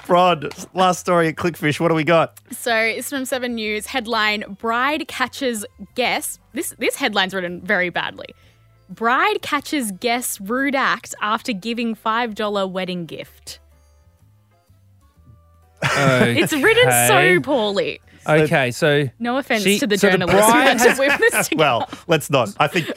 Rod, 0.08 0.52
last 0.74 1.00
story 1.00 1.28
at 1.28 1.36
Clickfish. 1.36 1.80
What 1.80 1.88
do 1.88 1.94
we 1.94 2.04
got? 2.04 2.38
So 2.52 2.74
it's 2.76 3.08
from 3.10 3.24
Seven 3.24 3.54
News. 3.54 3.86
Headline: 3.86 4.44
Bride 4.60 5.08
catches 5.08 5.64
guest. 5.94 6.40
This 6.52 6.74
this 6.78 6.96
headline's 6.96 7.34
written 7.34 7.60
very 7.62 7.88
badly. 7.90 8.26
Bride 8.90 9.40
catches 9.42 9.90
guest 9.92 10.40
rude 10.42 10.74
act 10.74 11.14
after 11.22 11.52
giving 11.52 11.94
five 11.94 12.34
dollar 12.34 12.66
wedding 12.66 13.06
gift. 13.06 13.58
It's 15.82 16.52
written 16.52 16.90
so 17.08 17.40
poorly. 17.40 18.00
Okay, 18.26 18.70
so 18.70 19.08
No 19.18 19.36
offense 19.36 19.62
She- 19.64 19.78
to 19.78 19.86
the 19.86 19.98
so 19.98 20.06
the 20.08 20.12
journalists 20.18 20.46
who 20.46 20.52
bride 20.52 20.80
has- 20.80 20.96
to 20.96 21.00
whip 21.00 21.18
this. 21.18 21.50
Well, 21.56 21.88
let's 22.06 22.30
not. 22.30 22.50
I 22.58 22.68
think 22.68 22.90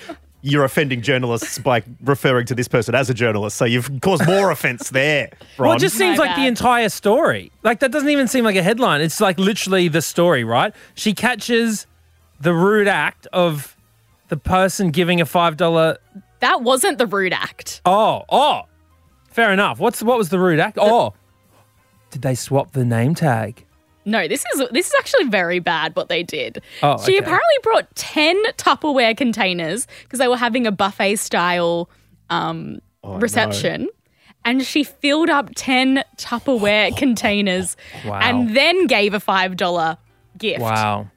you're 0.48 0.64
offending 0.64 1.02
journalists 1.02 1.60
by 1.60 1.84
referring 2.04 2.46
to 2.46 2.56
this 2.56 2.68
person 2.68 2.96
as 2.96 3.10
a 3.10 3.14
journalist, 3.14 3.58
so 3.58 3.66
you've 3.66 3.92
caused 4.02 4.26
more 4.26 4.50
offence 4.50 4.90
there, 4.90 5.30
Ron. 5.58 5.68
well, 5.68 5.78
it 5.78 5.80
just 5.80 5.98
seems 5.98 6.18
My 6.18 6.28
like 6.28 6.36
the 6.36 6.48
entire 6.48 6.90
story. 6.90 7.52
Like 7.64 7.80
that 7.80 7.92
doesn't 7.92 8.10
even 8.10 8.28
seem 8.28 8.46
like 8.46 8.56
a 8.56 8.64
headline. 8.64 9.02
It's 9.02 9.20
like 9.20 9.38
literally 9.38 9.90
the 9.90 10.02
story, 10.02 10.44
right? 10.44 10.74
She 10.96 11.14
catches 11.14 11.86
the 12.40 12.54
rude 12.54 12.88
act 12.88 13.28
of 13.34 13.76
the 14.30 14.38
person 14.38 14.92
giving 14.92 15.20
a 15.20 15.26
five 15.26 15.58
dollar. 15.58 15.98
that 16.40 16.62
wasn't 16.62 16.98
the 16.98 17.08
rude 17.08 17.34
act. 17.34 17.82
Oh, 17.86 18.24
oh, 18.30 18.64
fair 19.30 19.52
enough. 19.52 19.80
What's 19.80 20.02
what 20.02 20.18
was 20.18 20.30
the 20.30 20.40
rude 20.40 20.60
act? 20.60 20.78
Oh, 20.80 21.14
did 22.12 22.22
they 22.22 22.36
swap 22.36 22.72
the 22.72 22.86
name 22.86 23.16
tag? 23.16 23.66
No, 24.08 24.28
this 24.28 24.44
is 24.54 24.64
this 24.72 24.88
is 24.88 24.94
actually 25.00 25.26
very 25.26 25.60
bad 25.60 25.96
what 25.96 26.08
they 26.08 26.24
did. 26.24 26.62
Oh, 26.82 26.98
she 27.04 27.12
okay. 27.16 27.18
apparently 27.20 27.58
brought 27.62 27.94
10 27.96 28.42
Tupperware 28.54 29.16
containers 29.18 29.86
because 30.04 30.18
they 30.20 30.30
were 30.30 30.38
having 30.38 30.66
a 30.66 30.72
buffet 30.72 31.18
style 31.18 31.90
um, 32.30 32.80
Oh, 33.04 33.20
reception. 33.20 33.90
And 34.46 34.64
she 34.64 34.84
filled 34.86 35.30
up 35.30 35.50
10 35.56 36.04
Tupperware 36.18 36.96
containers 36.96 37.76
Wow. 38.06 38.20
and 38.22 38.56
then 38.56 38.88
gave 38.88 39.14
a 39.14 39.20
$5 39.20 39.98
gift. 40.38 40.62
Wow. 40.62 41.10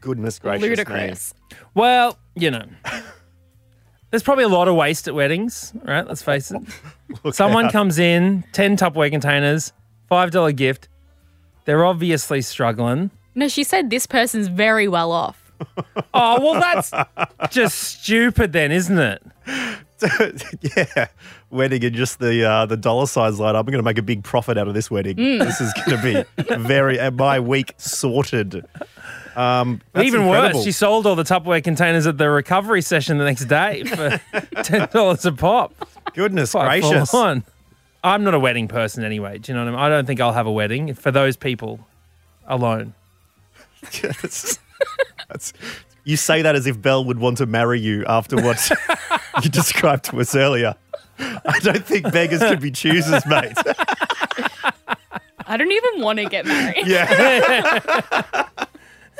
Goodness 0.00 0.38
gracious 0.40 0.62
me. 0.62 0.68
Ludicrous. 0.70 1.32
Well, 1.74 2.18
you 2.34 2.50
know, 2.50 2.64
there's 4.10 4.22
probably 4.24 4.44
a 4.44 4.48
lot 4.48 4.66
of 4.66 4.74
waste 4.74 5.06
at 5.06 5.14
weddings, 5.14 5.72
right? 5.84 6.06
Let's 6.06 6.22
face 6.22 6.50
it. 6.50 6.60
Someone 7.34 7.66
out. 7.66 7.72
comes 7.72 7.98
in, 8.00 8.42
10 8.52 8.76
Tupperware 8.76 9.10
containers, 9.10 9.72
$5 10.10 10.56
gift. 10.56 10.88
They're 11.64 11.84
obviously 11.84 12.42
struggling. 12.42 13.10
No, 13.34 13.48
she 13.48 13.64
said 13.64 13.90
this 13.90 14.06
person's 14.06 14.48
very 14.48 14.88
well 14.88 15.12
off. 15.12 15.52
Oh, 16.12 16.40
well, 16.40 16.60
that's 16.60 16.90
just 17.54 17.78
stupid 17.78 18.52
then, 18.52 18.72
isn't 18.72 18.98
it? 18.98 19.22
yeah, 20.76 21.06
wedding 21.50 21.84
and 21.84 21.94
just 21.94 22.18
the 22.18 22.44
uh, 22.44 22.66
the 22.66 22.76
dollar 22.76 23.06
signs 23.06 23.38
light 23.38 23.54
up. 23.54 23.66
I'm 23.66 23.70
going 23.70 23.82
to 23.82 23.84
make 23.84 23.98
a 23.98 24.02
big 24.02 24.24
profit 24.24 24.58
out 24.58 24.66
of 24.66 24.74
this 24.74 24.90
wedding. 24.90 25.16
Mm. 25.16 25.44
This 25.44 25.60
is 25.60 25.72
going 25.74 26.00
to 26.00 26.24
be 26.48 26.54
very 26.56 26.98
uh, 26.98 27.10
my 27.12 27.38
week 27.40 27.74
sorted. 27.76 28.64
Um, 29.36 29.80
Even 29.96 30.22
incredible. 30.22 30.58
worse, 30.58 30.64
she 30.64 30.72
sold 30.72 31.06
all 31.06 31.14
the 31.14 31.22
Tupperware 31.22 31.62
containers 31.62 32.06
at 32.06 32.18
the 32.18 32.28
recovery 32.28 32.82
session 32.82 33.18
the 33.18 33.24
next 33.24 33.44
day 33.44 33.84
for 33.84 34.20
ten 34.62 34.88
dollars 34.92 35.24
a 35.26 35.32
pop. 35.32 35.74
Goodness 36.14 36.52
Quite 36.52 36.80
full 36.80 36.90
gracious. 36.90 37.10
On. 38.04 38.12
I'm 38.14 38.24
not 38.24 38.34
a 38.34 38.38
wedding 38.38 38.68
person 38.68 39.04
anyway. 39.04 39.38
Do 39.38 39.52
you 39.52 39.56
know 39.58 39.64
what 39.64 39.68
I 39.68 39.76
mean? 39.76 39.80
I 39.80 39.88
don't 39.88 40.06
think 40.06 40.20
I'll 40.20 40.32
have 40.32 40.46
a 40.46 40.52
wedding 40.52 40.94
for 40.94 41.10
those 41.10 41.36
people 41.36 41.86
alone. 42.46 42.94
That's- 44.02 44.58
that's- 45.28 45.52
you 46.04 46.16
say 46.16 46.40
that 46.42 46.54
as 46.56 46.66
if 46.66 46.80
Belle 46.80 47.04
would 47.04 47.18
want 47.18 47.36
to 47.38 47.46
marry 47.46 47.78
you 47.78 48.04
after 48.06 48.36
what 48.36 48.70
you 49.44 49.50
described 49.50 50.04
to 50.06 50.20
us 50.20 50.34
earlier. 50.34 50.74
I 51.18 51.58
don't 51.62 51.84
think 51.84 52.10
beggars 52.10 52.40
could 52.40 52.60
be 52.60 52.70
choosers, 52.70 53.24
mate. 53.26 53.52
I 55.46 55.56
don't 55.58 55.70
even 55.70 56.00
want 56.00 56.18
to 56.20 56.24
get 56.24 56.46
married. 56.46 56.86
Yeah. 56.86 58.48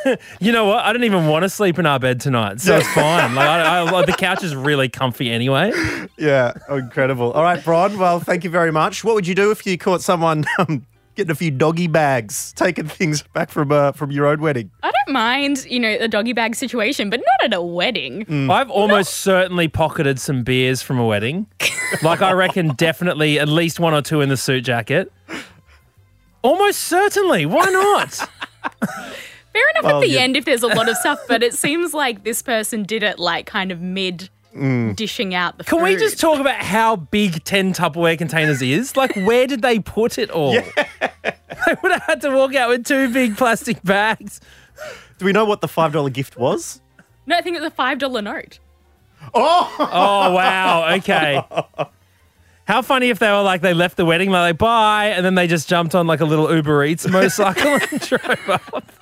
You 0.41 0.53
know 0.53 0.65
what? 0.65 0.85
I 0.85 0.93
don't 0.93 1.05
even 1.05 1.27
want 1.27 1.43
to 1.43 1.49
sleep 1.49 1.79
in 1.79 1.87
our 1.87 1.99
bed 1.99 2.21
tonight, 2.21 2.61
so 2.61 2.77
it's 2.77 2.89
fine. 2.89 3.35
Like 3.35 3.47
I, 3.47 3.83
I, 3.83 4.07
the 4.07 4.13
couch 4.19 4.43
is 4.43 4.57
really 4.57 4.89
comfy 4.89 5.31
anyway. 5.31 5.73
Yeah. 6.17 6.55
Oh, 6.69 6.77
incredible. 6.77 7.33
All 7.33 7.43
right, 7.43 7.63
Bron. 7.63 7.99
Well, 7.99 8.21
thank 8.21 8.45
you 8.45 8.51
very 8.51 8.73
much. 8.73 9.05
What 9.05 9.15
would 9.15 9.27
you 9.27 9.35
do 9.35 9.51
if 9.51 9.67
you 9.67 9.77
caught 9.77 10.01
someone 10.01 10.45
um, 10.59 10.87
getting 11.15 11.31
a 11.31 11.35
few 11.35 11.51
doggy 11.51 11.87
bags, 11.87 12.53
taking 12.55 12.87
things 12.87 13.23
back 13.35 13.51
from 13.51 13.73
uh, 13.73 13.93
from 13.93 14.11
your 14.11 14.27
own 14.27 14.41
wedding? 14.41 14.71
I 14.83 14.91
don't 14.91 15.13
mind, 15.13 15.67
you 15.69 15.79
know, 15.79 15.99
the 15.99 16.09
doggy 16.09 16.33
bag 16.33 16.55
situation, 16.57 17.11
but 17.11 17.21
not 17.21 17.53
at 17.53 17.55
a 17.55 17.63
wedding. 17.63 18.25
Mm. 18.25 18.51
I've 18.51 18.71
almost 18.71 19.15
certainly 19.19 19.69
pocketed 19.69 20.19
some 20.19 20.43
beers 20.43 20.83
from 20.83 20.99
a 20.99 21.07
wedding. 21.07 21.47
Like 22.05 22.23
I 22.23 22.31
reckon, 22.33 22.69
definitely 22.77 23.41
at 23.41 23.49
least 23.49 23.81
one 23.81 23.95
or 23.95 24.01
two 24.01 24.21
in 24.21 24.29
the 24.29 24.37
suit 24.37 24.63
jacket. 24.63 25.13
Almost 26.43 26.83
certainly. 26.83 27.47
Why 27.47 27.65
not? 27.67 28.29
Fair 29.53 29.63
enough 29.71 29.85
Well, 29.85 29.97
at 29.97 30.01
the 30.01 30.11
you- 30.11 30.19
end 30.19 30.37
if 30.37 30.45
there's 30.45 30.63
a 30.63 30.69
lot 30.69 30.89
of 30.89 30.97
stuff, 30.97 31.21
but 31.29 31.43
it 31.43 31.55
seems 31.65 31.93
like 31.93 32.25
this 32.25 32.43
person 32.43 32.85
did 32.85 33.03
it 33.03 33.19
like 33.19 33.47
kind 33.47 33.73
of 33.73 33.81
mid 33.81 34.31
mm. 34.55 34.95
dishing 34.97 35.35
out 35.35 35.59
the 35.59 35.65
Can 35.65 35.83
we 35.83 35.97
just 35.97 36.21
talk 36.21 36.39
about 36.39 36.57
how 36.57 36.97
big 36.97 37.43
10 37.45 37.73
Tupperware 37.73 38.17
containers 38.19 38.63
is? 38.63 38.97
Like, 38.97 39.15
where 39.17 39.47
did 39.47 39.63
they 39.63 39.79
put 39.79 40.19
it 40.19 40.31
all? 40.31 40.53
they 41.01 41.77
would 41.83 41.93
have 41.93 42.03
had 42.03 42.21
to 42.23 42.31
walk 42.31 42.55
out 42.55 42.69
with 42.69 42.87
two 42.87 43.13
big 43.13 43.37
plastic 43.37 43.83
bags. 43.83 44.41
Do 45.19 45.25
we 45.25 45.33
know 45.33 45.45
what 45.45 45.61
the 45.61 45.69
five 45.69 45.93
dollar 45.93 46.11
gift 46.11 46.37
was? 46.37 46.81
No, 47.27 47.37
I 47.37 47.43
think 47.43 47.57
it's 47.57 47.67
a 47.67 47.71
five 47.71 47.99
dollar 47.99 48.23
note. 48.23 48.59
Oh! 49.35 49.77
oh, 49.79 50.33
wow. 50.33 50.95
Okay. 50.95 51.43
How 52.65 52.83
funny 52.83 53.11
if 53.11 53.19
they 53.19 53.31
were 53.31 53.43
like, 53.43 53.63
they 53.63 53.75
left 53.75 53.97
the 53.97 54.05
wedding, 54.05 54.31
like, 54.31 54.57
bye, 54.57 55.07
and 55.07 55.25
then 55.25 55.35
they 55.35 55.49
just 55.49 55.69
jumped 55.69 55.95
on 55.95 56.07
like 56.07 56.21
a 56.21 56.25
little 56.25 56.55
Uber 56.55 56.85
Eats 56.85 57.07
motorcycle 57.09 57.79
and 57.91 58.01
drove 58.01 58.49
up 58.49 58.93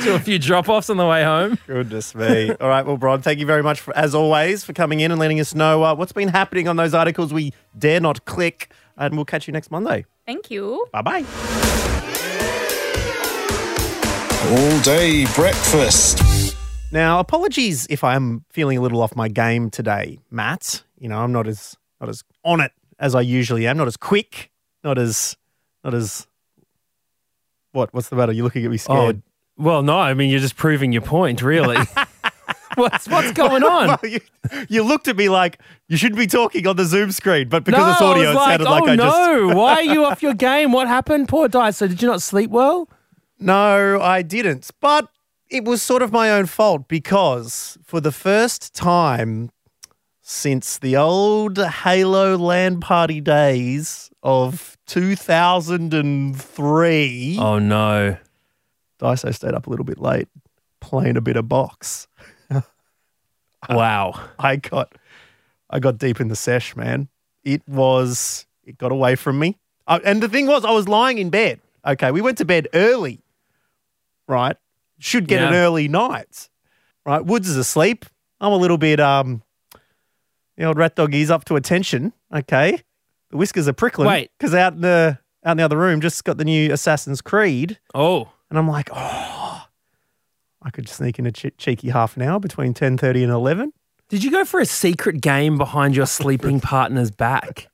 to 0.00 0.14
a 0.14 0.18
few 0.18 0.38
drop 0.38 0.68
offs 0.68 0.90
on 0.90 0.96
the 0.96 1.06
way 1.06 1.24
home. 1.24 1.58
Goodness 1.66 2.14
me. 2.14 2.50
All 2.60 2.68
right, 2.68 2.84
well, 2.84 2.96
Bron, 2.96 3.22
thank 3.22 3.38
you 3.38 3.46
very 3.46 3.62
much, 3.62 3.80
for, 3.80 3.96
as 3.96 4.14
always, 4.14 4.64
for 4.64 4.72
coming 4.72 5.00
in 5.00 5.10
and 5.10 5.20
letting 5.20 5.40
us 5.40 5.54
know 5.54 5.84
uh, 5.84 5.94
what's 5.94 6.12
been 6.12 6.28
happening 6.28 6.68
on 6.68 6.76
those 6.76 6.94
articles 6.94 7.32
we 7.32 7.52
dare 7.78 8.00
not 8.00 8.24
click. 8.24 8.72
And 8.96 9.14
we'll 9.14 9.24
catch 9.24 9.46
you 9.46 9.52
next 9.52 9.70
Monday. 9.70 10.04
Thank 10.26 10.50
you. 10.50 10.86
Bye 10.92 11.02
bye. 11.02 11.24
All 14.50 14.80
day 14.80 15.26
breakfast. 15.34 16.56
Now, 16.92 17.20
apologies 17.20 17.86
if 17.88 18.02
I'm 18.02 18.44
feeling 18.50 18.76
a 18.76 18.80
little 18.80 19.00
off 19.00 19.14
my 19.14 19.28
game 19.28 19.70
today, 19.70 20.18
Matt. 20.30 20.82
You 20.98 21.08
know, 21.08 21.18
I'm 21.18 21.32
not 21.32 21.46
as 21.46 21.76
not 22.00 22.10
as 22.10 22.24
on 22.44 22.60
it 22.60 22.72
as 22.98 23.14
I 23.14 23.20
usually 23.20 23.66
am. 23.66 23.76
Not 23.76 23.86
as 23.86 23.96
quick. 23.96 24.50
Not 24.82 24.98
as 24.98 25.36
not 25.84 25.94
as. 25.94 26.26
What? 27.72 27.94
What's 27.94 28.08
the 28.08 28.16
matter? 28.16 28.32
You're 28.32 28.44
looking 28.44 28.64
at 28.64 28.70
me 28.70 28.76
scared. 28.76 29.22
Well, 29.60 29.82
no, 29.82 29.98
I 29.98 30.14
mean, 30.14 30.30
you're 30.30 30.40
just 30.40 30.56
proving 30.56 30.90
your 30.90 31.02
point, 31.02 31.42
really. 31.42 31.76
what's, 32.76 33.06
what's 33.08 33.32
going 33.32 33.62
on? 33.62 33.88
Well, 33.88 33.98
you, 34.02 34.20
you 34.68 34.82
looked 34.82 35.06
at 35.06 35.16
me 35.16 35.28
like 35.28 35.60
you 35.88 35.98
shouldn't 35.98 36.18
be 36.18 36.26
talking 36.26 36.66
on 36.66 36.76
the 36.76 36.86
Zoom 36.86 37.12
screen, 37.12 37.50
but 37.50 37.64
because 37.64 37.84
no, 37.84 37.92
it's 37.92 38.00
audio, 38.00 38.30
it 38.30 38.34
like, 38.34 38.60
sounded 38.60 38.66
oh 38.66 38.70
like 38.70 38.84
I 38.84 38.96
just. 38.96 39.16
no, 39.16 39.48
why 39.54 39.74
are 39.74 39.82
you 39.82 40.02
off 40.04 40.22
your 40.22 40.34
game? 40.34 40.72
What 40.72 40.88
happened? 40.88 41.28
Poor 41.28 41.46
Dice. 41.46 41.76
So 41.76 41.88
did 41.88 42.00
you 42.00 42.08
not 42.08 42.22
sleep 42.22 42.50
well? 42.50 42.88
No, 43.38 44.00
I 44.00 44.22
didn't. 44.22 44.70
But 44.80 45.08
it 45.50 45.64
was 45.64 45.82
sort 45.82 46.00
of 46.00 46.10
my 46.12 46.30
own 46.30 46.46
fault 46.46 46.88
because 46.88 47.76
for 47.84 48.00
the 48.00 48.12
first 48.12 48.74
time 48.74 49.50
since 50.22 50.78
the 50.78 50.96
old 50.96 51.58
Halo 51.58 52.38
LAN 52.38 52.80
party 52.80 53.20
days 53.20 54.10
of 54.22 54.78
2003, 54.86 57.36
Oh 57.40 57.58
no. 57.58 58.16
Daiso 59.00 59.34
stayed 59.34 59.54
up 59.54 59.66
a 59.66 59.70
little 59.70 59.84
bit 59.84 59.98
late 59.98 60.28
playing 60.80 61.16
a 61.16 61.20
bit 61.20 61.36
of 61.36 61.48
box. 61.48 62.06
Wow. 63.68 64.18
I 64.38 64.56
got 64.56 64.94
I 65.68 65.78
got 65.80 65.98
deep 65.98 66.20
in 66.20 66.28
the 66.28 66.36
sesh, 66.36 66.74
man. 66.76 67.08
It 67.44 67.62
was 67.68 68.46
it 68.64 68.78
got 68.78 68.90
away 68.92 69.16
from 69.16 69.38
me. 69.38 69.58
I, 69.86 69.98
and 69.98 70.22
the 70.22 70.28
thing 70.28 70.46
was, 70.46 70.64
I 70.64 70.70
was 70.70 70.88
lying 70.88 71.18
in 71.18 71.30
bed. 71.30 71.60
Okay, 71.86 72.10
we 72.10 72.20
went 72.20 72.38
to 72.38 72.44
bed 72.44 72.68
early, 72.74 73.20
right? 74.28 74.56
Should 74.98 75.26
get 75.28 75.42
an 75.42 75.54
early 75.54 75.88
night, 75.88 76.48
right? 77.04 77.24
Woods 77.24 77.48
is 77.48 77.56
asleep. 77.56 78.04
I'm 78.40 78.52
a 78.52 78.56
little 78.56 78.78
bit 78.78 79.00
um, 79.00 79.42
the 80.56 80.64
old 80.64 80.78
rat 80.78 80.94
dog 80.96 81.14
is 81.14 81.30
up 81.30 81.44
to 81.46 81.56
attention. 81.56 82.12
Okay, 82.34 82.80
the 83.30 83.36
whiskers 83.36 83.66
are 83.68 83.72
prickling. 83.72 84.08
Wait. 84.08 84.30
because 84.38 84.54
out 84.54 84.74
in 84.74 84.80
the 84.82 85.18
out 85.44 85.52
in 85.52 85.56
the 85.58 85.64
other 85.64 85.78
room, 85.78 86.00
just 86.00 86.24
got 86.24 86.36
the 86.38 86.44
new 86.44 86.72
Assassin's 86.72 87.20
Creed, 87.20 87.78
Oh. 87.94 88.30
And 88.50 88.58
I'm 88.58 88.68
like, 88.68 88.90
oh, 88.92 89.66
I 90.62 90.70
could 90.70 90.88
sneak 90.88 91.18
in 91.18 91.26
a 91.26 91.32
che- 91.32 91.52
cheeky 91.56 91.88
half 91.90 92.16
an 92.16 92.22
hour 92.22 92.38
between 92.40 92.74
ten 92.74 92.98
thirty 92.98 93.22
and 93.22 93.32
eleven. 93.32 93.72
Did 94.08 94.24
you 94.24 94.30
go 94.30 94.44
for 94.44 94.60
a 94.60 94.66
secret 94.66 95.20
game 95.20 95.56
behind 95.56 95.94
your 95.96 96.06
sleeping 96.06 96.60
partner's 96.72 97.10
back? 97.10 97.68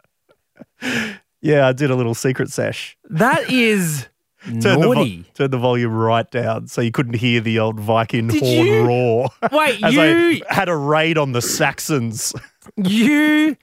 Yeah, 1.41 1.69
I 1.69 1.73
did 1.73 1.91
a 1.91 1.95
little 1.95 2.15
secret 2.15 2.51
sesh. 2.51 2.97
That 3.09 3.51
is 3.51 4.09
Turn 4.47 4.61
the, 4.61 4.75
vo- 4.87 4.93
naughty. 4.93 5.25
turn 5.35 5.51
the 5.51 5.59
volume 5.59 5.93
right 5.93 6.31
down 6.31 6.69
so 6.69 6.81
you 6.81 6.93
couldn't 6.93 7.15
hear 7.17 7.41
the 7.41 7.59
old 7.59 7.81
Viking 7.81 8.29
Did 8.29 8.43
horn 8.43 8.67
you- 8.67 8.87
roar. 8.87 9.29
Wait, 9.51 9.81
As 9.83 9.95
you 9.95 10.01
I 10.01 10.41
had 10.55 10.69
a 10.69 10.77
raid 10.77 11.19
on 11.19 11.33
the 11.33 11.43
Saxons. 11.43 12.33
you 12.77 13.57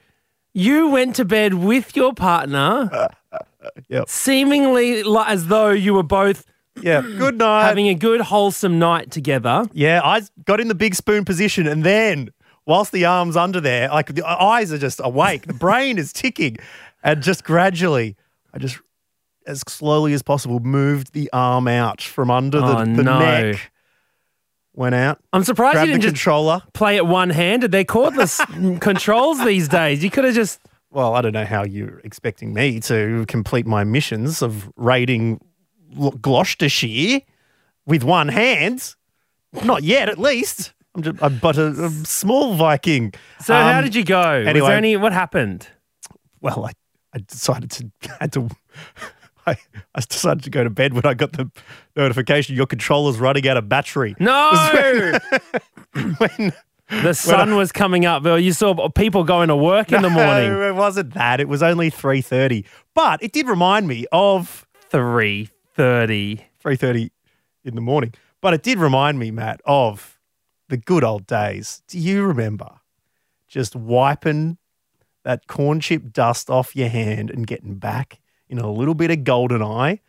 you 0.52 0.88
went 0.88 1.16
to 1.16 1.24
bed 1.24 1.54
with 1.54 1.96
your 1.96 2.12
partner, 2.12 3.08
Yep. 3.88 4.08
seemingly 4.08 5.02
li- 5.02 5.24
as 5.26 5.46
though 5.46 5.70
you 5.70 5.94
were 5.94 6.02
both 6.02 6.44
Yeah. 6.80 7.00
Good 7.18 7.38
night. 7.38 7.64
having 7.64 7.88
a 7.88 7.94
good 7.94 8.20
wholesome 8.20 8.78
night 8.78 9.10
together. 9.10 9.64
yeah, 9.72 10.00
I 10.04 10.22
got 10.44 10.60
in 10.60 10.68
the 10.68 10.74
big 10.74 10.94
spoon 10.94 11.24
position 11.24 11.66
and 11.66 11.84
then 11.84 12.30
whilst 12.66 12.92
the 12.92 13.04
arm's 13.04 13.36
under 13.36 13.60
there, 13.60 13.88
like 13.88 14.14
the 14.14 14.24
eyes 14.26 14.72
are 14.72 14.78
just 14.78 15.00
awake, 15.02 15.46
the 15.46 15.54
brain 15.54 15.98
is 15.98 16.12
ticking. 16.12 16.56
And 17.02 17.22
just 17.22 17.44
gradually, 17.44 18.16
I 18.52 18.58
just 18.58 18.78
as 19.46 19.60
slowly 19.68 20.14
as 20.14 20.22
possible 20.22 20.58
moved 20.60 21.12
the 21.12 21.28
arm 21.32 21.68
out 21.68 22.00
from 22.00 22.30
under 22.30 22.60
the, 22.60 22.66
Oh, 22.78 22.84
the 22.84 23.02
no. 23.02 23.18
neck. 23.18 23.70
Went 24.76 24.96
out, 24.96 25.20
I'm 25.32 25.44
surprised 25.44 25.78
you 25.80 25.86
didn't 25.86 26.00
just 26.00 26.14
controller. 26.14 26.60
play 26.72 26.96
it 26.96 27.06
one 27.06 27.30
handed. 27.30 27.70
They're 27.70 27.84
cordless 27.84 28.40
controls 28.80 29.44
these 29.44 29.68
days. 29.68 30.02
You 30.02 30.10
could 30.10 30.24
have 30.24 30.34
just 30.34 30.58
Well, 30.90 31.14
I 31.14 31.20
don't 31.20 31.32
know 31.32 31.44
how 31.44 31.62
you're 31.64 32.00
expecting 32.00 32.52
me 32.52 32.80
to 32.80 33.24
complete 33.28 33.66
my 33.68 33.84
missions 33.84 34.42
of 34.42 34.68
raiding 34.76 35.40
Gloucestershire 36.20 37.20
with 37.86 38.02
one 38.04 38.28
hand. 38.28 38.94
Not 39.64 39.82
yet, 39.82 40.08
at 40.08 40.18
least. 40.18 40.72
I'm 40.94 41.02
just, 41.02 41.22
I'm 41.22 41.38
but 41.38 41.56
a, 41.58 41.66
a 41.84 41.90
small 42.04 42.54
Viking. 42.54 43.12
So 43.40 43.54
how 43.54 43.78
Um, 43.78 43.84
did 43.84 43.94
you 43.94 44.04
go? 44.04 44.38
Was 44.40 44.46
anyway- 44.48 44.68
there 44.68 44.76
any 44.76 44.96
what 44.96 45.12
happened? 45.12 45.68
Well, 46.40 46.66
I, 46.66 46.72
I 47.14 47.18
decided 47.18 47.70
to 47.72 47.90
had 48.20 48.32
to. 48.32 48.48
I, 49.46 49.56
I 49.94 50.00
decided 50.00 50.42
to 50.44 50.50
go 50.50 50.64
to 50.64 50.70
bed 50.70 50.94
when 50.94 51.04
I 51.04 51.12
got 51.12 51.32
the 51.34 51.50
notification 51.96 52.56
your 52.56 52.64
controller's 52.66 53.18
running 53.18 53.46
out 53.46 53.58
of 53.58 53.68
battery. 53.68 54.14
No. 54.18 55.18
When 56.18 56.52
the 57.02 57.12
sun 57.14 57.54
was 57.56 57.70
coming 57.72 58.04
up. 58.06 58.24
You 58.24 58.52
saw 58.52 58.88
people 58.90 59.22
going 59.24 59.48
to 59.48 59.56
work 59.56 59.92
in 59.92 60.02
the 60.02 60.10
morning. 60.10 60.50
It 60.52 60.74
wasn't 60.74 61.14
that. 61.14 61.40
It 61.40 61.48
was 61.48 61.62
only 61.62 61.88
three 61.90 62.20
thirty, 62.20 62.64
but 62.94 63.22
it 63.22 63.32
did 63.32 63.48
remind 63.48 63.86
me 63.88 64.06
of 64.12 64.66
Three 64.90 65.48
thirty. 65.74 66.46
three 66.60 66.76
thirty 66.76 67.10
in 67.64 67.74
the 67.74 67.80
morning. 67.80 68.12
But 68.40 68.54
it 68.54 68.62
did 68.62 68.78
remind 68.78 69.18
me, 69.18 69.30
Matt, 69.30 69.60
of 69.64 70.18
the 70.68 70.76
good 70.76 71.04
old 71.04 71.26
days. 71.26 71.82
Do 71.88 71.98
you 71.98 72.24
remember 72.24 72.68
just 73.48 73.74
wiping 73.76 74.58
that 75.24 75.46
corn 75.46 75.80
chip 75.80 76.12
dust 76.12 76.50
off 76.50 76.74
your 76.76 76.88
hand 76.88 77.30
and 77.30 77.46
getting 77.46 77.76
back 77.76 78.20
in 78.48 78.58
a 78.58 78.70
little 78.70 78.94
bit 78.94 79.10
of 79.10 79.18
GoldenEye 79.18 80.00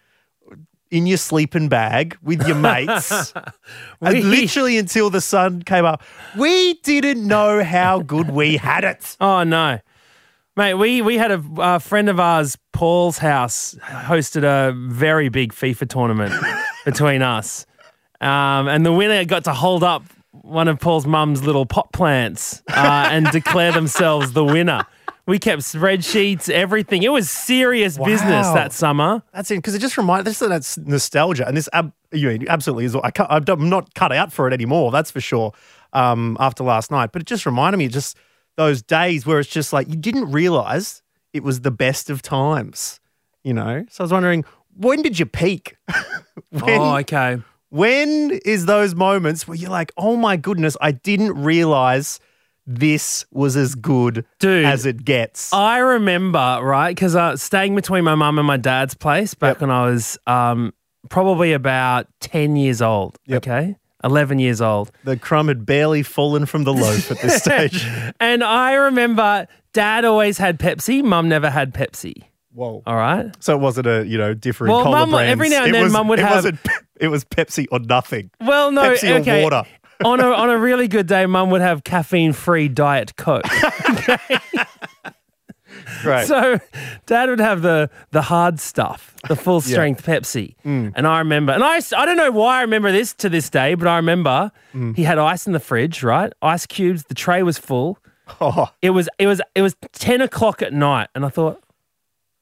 in 0.91 1.08
your 1.08 1.17
sleeping 1.17 1.69
bag 1.69 2.17
with 2.21 2.45
your 2.47 2.58
mates? 2.58 3.34
and 4.01 4.15
We- 4.15 4.21
literally 4.23 4.78
until 4.78 5.10
the 5.10 5.21
sun 5.21 5.62
came 5.63 5.86
up. 5.86 6.04
We 6.38 6.75
didn't 6.84 7.25
know 7.25 7.63
how 7.63 7.99
good 8.01 8.30
we 8.32 8.58
had 8.58 8.84
it. 8.84 9.15
Oh 9.21 9.43
no, 9.43 9.80
mate. 10.56 10.76
We 10.76 11.02
we 11.02 11.18
had 11.18 11.32
a, 11.32 11.44
a 11.58 11.80
friend 11.80 12.10
of 12.10 12.20
ours, 12.20 12.58
Paul's 12.74 13.18
house, 13.18 13.76
hosted 13.82 14.44
a 14.44 14.74
very 14.74 15.30
big 15.30 15.54
FIFA 15.54 15.89
tournament 15.89 16.34
between 16.86 17.22
us, 17.22 17.65
Um, 18.22 18.68
and 18.68 18.86
the 18.86 18.91
winner 18.94 19.24
got 19.26 19.44
to 19.46 19.54
hold 19.54 19.84
up 19.84 20.04
one 20.32 20.68
of 20.68 20.80
Paul's 20.80 21.08
mum's 21.08 21.44
little 21.44 21.65
pot 21.65 21.91
plants 21.94 22.62
uh, 22.70 23.10
and 23.12 23.28
declare 23.32 23.72
themselves 23.72 24.34
the 24.34 24.44
winner. 24.44 24.86
We 25.28 25.39
kept 25.39 25.63
spreadsheets, 25.63 26.52
everything. 26.52 27.02
It 27.02 27.10
was 27.10 27.32
serious 27.32 27.98
business 27.98 28.46
that 28.52 28.72
summer. 28.72 29.24
That's 29.34 29.50
it 29.50 29.56
because 29.56 29.74
it 29.74 29.80
just 29.80 29.98
reminds. 29.98 30.26
This 30.26 30.38
that's 30.39 30.78
nostalgia, 30.78 31.48
and 31.48 31.58
this 31.58 31.68
ab, 31.74 31.91
you 32.12 32.28
mean, 32.28 32.48
absolutely 32.48 32.86
is. 32.86 32.96
I 32.96 33.10
can't, 33.10 33.30
I'm 33.32 33.70
not 33.70 33.96
cut 33.96 34.12
out 34.12 34.32
for 34.32 34.48
it 34.48 34.54
anymore. 34.54 34.91
That's 34.91 35.10
for 35.10 35.22
sure. 35.22 35.54
Um, 35.94 36.36
after 36.41 36.63
last 36.63 36.91
night, 36.91 37.12
but 37.13 37.22
it 37.22 37.26
just 37.26 37.46
reminded 37.46 37.78
me 37.78 37.88
just 37.88 38.18
those 38.58 38.82
days 38.82 39.26
where 39.26 39.39
it's 39.39 39.50
just 39.50 39.74
like 39.74 39.88
you 39.89 39.96
didn't 39.96 40.32
realize 40.32 41.02
it 41.34 41.44
was 41.44 41.62
the 41.62 41.72
best 41.72 42.10
of 42.10 42.22
times. 42.22 43.00
You 43.44 43.54
know, 43.54 43.86
so 43.89 44.02
I 44.02 44.06
was 44.06 44.12
wondering 44.12 44.44
when 44.76 45.02
did 45.02 45.20
you 45.20 45.26
peak? 45.26 45.76
when, 46.50 46.63
Oh, 46.82 46.98
okay. 46.98 47.38
when 47.70 48.32
is 48.46 48.65
those 48.65 48.96
moments 48.96 49.48
where 49.48 49.56
you're 49.56 49.70
like, 49.70 49.91
oh 49.98 50.15
my 50.15 50.36
goodness, 50.38 50.76
I 50.82 50.91
didn't 50.91 51.41
realize 51.41 52.20
this 52.68 53.26
was 53.32 53.56
as 53.56 53.76
good 53.76 54.26
Dude, 54.39 54.65
as 54.65 54.86
it 54.88 55.06
gets. 55.06 55.54
I 55.54 55.78
remember, 55.78 56.60
right, 56.63 56.96
because 56.96 57.15
uh, 57.15 57.38
staying 57.38 57.76
between 57.76 58.04
my 58.04 58.15
mum 58.15 58.39
and 58.39 58.48
my 58.48 58.58
dad's 58.58 58.96
place 58.96 59.36
back 59.36 59.56
Yep. 59.56 59.62
when 59.62 59.70
I 59.72 59.86
was 59.86 60.18
um, 60.26 60.74
probably 61.10 61.54
about 61.54 62.08
10 62.22 62.56
years 62.56 62.82
old. 62.82 63.20
Yep. 63.28 63.38
Okay. 63.48 63.76
11 64.06 64.39
years 64.39 64.62
old. 64.62 64.91
the 65.04 65.18
crumb 65.18 65.48
had 65.50 65.65
barely 65.65 66.04
fallen 66.04 66.46
from 66.46 66.63
the 66.63 66.74
loaf 66.74 67.12
at 67.12 67.20
this 67.22 67.36
stage. 67.44 67.86
And 68.20 68.44
I 68.44 68.74
remember 68.74 69.48
dad 69.74 70.06
always 70.06 70.38
had 70.38 70.60
Pepsi, 70.60 71.04
mum 71.04 71.28
never 71.28 71.50
had 71.50 71.74
Pepsi. 71.74 72.13
Whoa. 72.54 72.82
All 72.86 72.96
right. 72.96 73.32
So 73.44 73.54
it 73.56 73.60
wasn't 73.60 73.88
a 73.88 74.06
you 74.06 74.18
know 74.18 74.34
different 74.34 74.72
Well, 74.74 74.84
cola 74.84 75.00
Mum- 75.00 75.10
brands. 75.12 75.32
every 75.32 75.50
now 75.50 75.60
and 75.63 75.70
It 75.70 75.74
then 75.74 75.84
was- 75.84 75.91
Mum 75.94 76.08
would 76.08 76.20
it 76.20 76.22
have- 76.26 76.36
Wasn't, 76.36 76.60
it 77.02 77.08
was 77.10 77.26
Pepsi 77.26 77.65
or 77.72 77.80
nothing. 77.80 78.32
Well, 78.39 78.72
no, 78.72 78.84
Pepsi 78.94 79.13
or 79.13 79.20
okay. 79.20 79.44
water. 79.44 79.63
on 80.06 80.20
a 80.22 80.28
on 80.28 80.50
a 80.50 80.58
really 80.70 80.88
good 80.88 81.08
day, 81.08 81.26
mum 81.26 81.50
would 81.52 81.62
have 81.62 81.84
caffeine 81.84 82.32
free 82.34 82.68
diet 82.70 83.15
coke. 83.18 83.44
Right. 86.06 86.28
So 86.28 86.60
dad 87.06 87.30
would 87.30 87.39
have 87.39 87.62
the 87.62 87.89
the 88.12 88.22
hard 88.24 88.60
stuff, 88.60 89.15
the 89.28 89.36
full 89.46 89.62
strength 89.62 90.06
Pepsi. 90.06 90.56
Mm. 90.65 90.94
And 90.96 91.08
I 91.08 91.20
remember, 91.20 91.52
and 91.54 91.63
I, 91.63 91.78
I 91.98 92.06
don't 92.06 92.18
know 92.18 92.32
why 92.32 92.60
I 92.60 92.62
remember 92.62 92.91
this 92.91 93.13
to 93.15 93.30
this 93.30 93.50
day, 93.50 93.76
but 93.76 93.88
I 93.88 93.96
remember 93.98 94.52
Mm. 94.74 94.96
he 94.96 95.04
had 95.04 95.18
ice 95.18 95.48
in 95.48 95.54
the 95.54 95.60
fridge, 95.60 96.04
right? 96.04 96.32
Ice 96.41 96.65
cubes, 96.65 97.04
the 97.06 97.13
tray 97.15 97.41
was 97.44 97.58
full. 97.58 97.98
oh, 98.41 98.70
It 98.82 98.89
was 98.91 99.08
it 99.20 99.28
was 99.28 99.41
it 99.56 99.62
was 99.62 99.76
10 99.94 100.22
o'clock 100.22 100.62
at 100.62 100.74
night, 100.74 101.10
and 101.15 101.26
I 101.26 101.30
thought, 101.30 101.62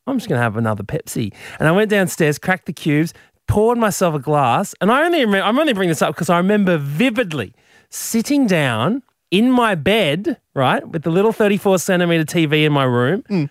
I'm 0.08 0.18
just 0.18 0.28
gonna 0.30 0.42
have 0.42 0.58
another 0.58 0.84
Pepsi. 0.84 1.34
And 1.60 1.68
I 1.68 1.72
went 1.72 1.90
downstairs, 1.90 2.38
cracked 2.40 2.66
the 2.66 2.74
cubes, 2.74 3.14
poured 3.48 3.78
myself 3.78 4.16
a 4.16 4.20
glass, 4.20 4.74
and 4.82 4.92
I 4.92 5.04
only 5.06 5.20
remember 5.20 5.46
I'm 5.46 5.60
only 5.60 5.74
bringing 5.74 5.90
this 5.90 6.02
up 6.02 6.16
because 6.16 6.30
I 6.30 6.38
remember 6.38 6.78
vividly 6.78 7.54
sitting 7.90 8.48
down 8.48 9.04
in 9.30 9.52
my 9.52 9.76
bed, 9.76 10.38
right, 10.54 10.88
with 10.88 11.04
the 11.04 11.10
little 11.10 11.32
34 11.34 11.80
centimeter 11.80 12.24
TV 12.24 12.66
in 12.66 12.72
my 12.72 12.84
room. 12.84 13.50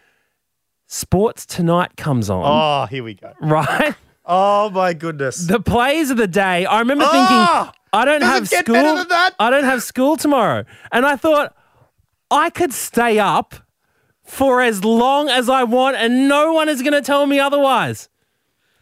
Sports 0.92 1.46
Tonight 1.46 1.96
comes 1.96 2.28
on, 2.28 2.42
oh, 2.44 2.86
here 2.86 3.02
we 3.02 3.14
go. 3.14 3.32
right? 3.40 3.94
Oh 4.26 4.68
my 4.68 4.92
goodness. 4.92 5.46
The 5.46 5.58
plays 5.58 6.10
of 6.10 6.18
the 6.18 6.26
day. 6.26 6.66
I 6.66 6.80
remember 6.80 7.04
thinking, 7.04 7.18
Ah! 7.30 7.72
I 7.94 8.04
don't 8.04 8.20
have 8.20 8.46
school. 8.46 8.74
better 8.74 8.94
than 8.98 9.08
that? 9.08 9.34
I 9.38 9.48
don't 9.48 9.64
have 9.64 9.82
school 9.82 10.18
tomorrow, 10.18 10.66
and 10.92 11.06
I 11.06 11.16
thought 11.16 11.56
I 12.30 12.50
could 12.50 12.74
stay 12.74 13.18
up 13.18 13.54
for 14.22 14.60
as 14.60 14.84
long 14.84 15.30
as 15.30 15.48
I 15.48 15.64
want, 15.64 15.96
and 15.96 16.28
no 16.28 16.52
one 16.52 16.68
is 16.68 16.82
going 16.82 16.92
to 16.92 17.00
tell 17.00 17.24
me 17.24 17.40
otherwise. 17.40 18.10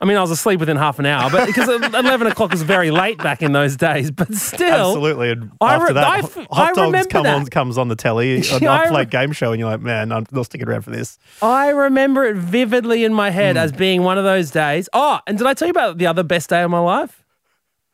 I 0.02 0.06
mean, 0.06 0.16
I 0.16 0.20
was 0.22 0.30
asleep 0.30 0.60
within 0.60 0.78
half 0.78 0.98
an 0.98 1.04
hour, 1.06 1.30
but 1.30 1.46
because 1.46 1.68
eleven 1.94 2.26
o'clock 2.26 2.52
was 2.52 2.62
very 2.62 2.90
late 2.90 3.18
back 3.18 3.42
in 3.42 3.52
those 3.52 3.76
days. 3.76 4.10
But 4.10 4.34
still, 4.34 4.66
Absolutely. 4.88 5.30
And 5.32 5.50
I 5.60 5.74
after 5.74 5.88
re- 5.88 5.92
that, 5.94 6.04
I 6.06 6.20
Hot 6.20 6.36
f- 6.38 6.46
I 6.50 6.72
Dogs 6.72 7.06
come 7.08 7.24
that. 7.24 7.34
on, 7.34 7.46
comes 7.46 7.76
on 7.76 7.88
the 7.88 7.96
telly, 7.96 8.36
an 8.52 8.62
Yeah, 8.62 8.72
I 8.72 8.88
re- 8.88 9.04
game 9.04 9.32
show, 9.32 9.52
and 9.52 9.60
you're 9.60 9.70
like, 9.70 9.82
man, 9.82 10.10
I'm 10.10 10.24
not 10.32 10.46
sticking 10.46 10.66
around 10.66 10.82
for 10.82 10.90
this. 10.90 11.18
I 11.42 11.68
remember 11.68 12.24
it 12.24 12.36
vividly 12.36 13.04
in 13.04 13.12
my 13.12 13.28
head 13.30 13.56
Hmm. 13.56 13.62
as 13.62 13.72
being 13.72 14.02
one 14.02 14.16
of 14.16 14.24
those 14.24 14.50
days. 14.50 14.88
Oh, 14.94 15.20
and 15.26 15.36
did 15.36 15.46
I 15.46 15.52
tell 15.54 15.68
you 15.68 15.72
about 15.72 15.98
the 15.98 16.06
other 16.06 16.22
best 16.22 16.48
day 16.48 16.62
of 16.62 16.70
my 16.70 16.78
life? 16.80 17.19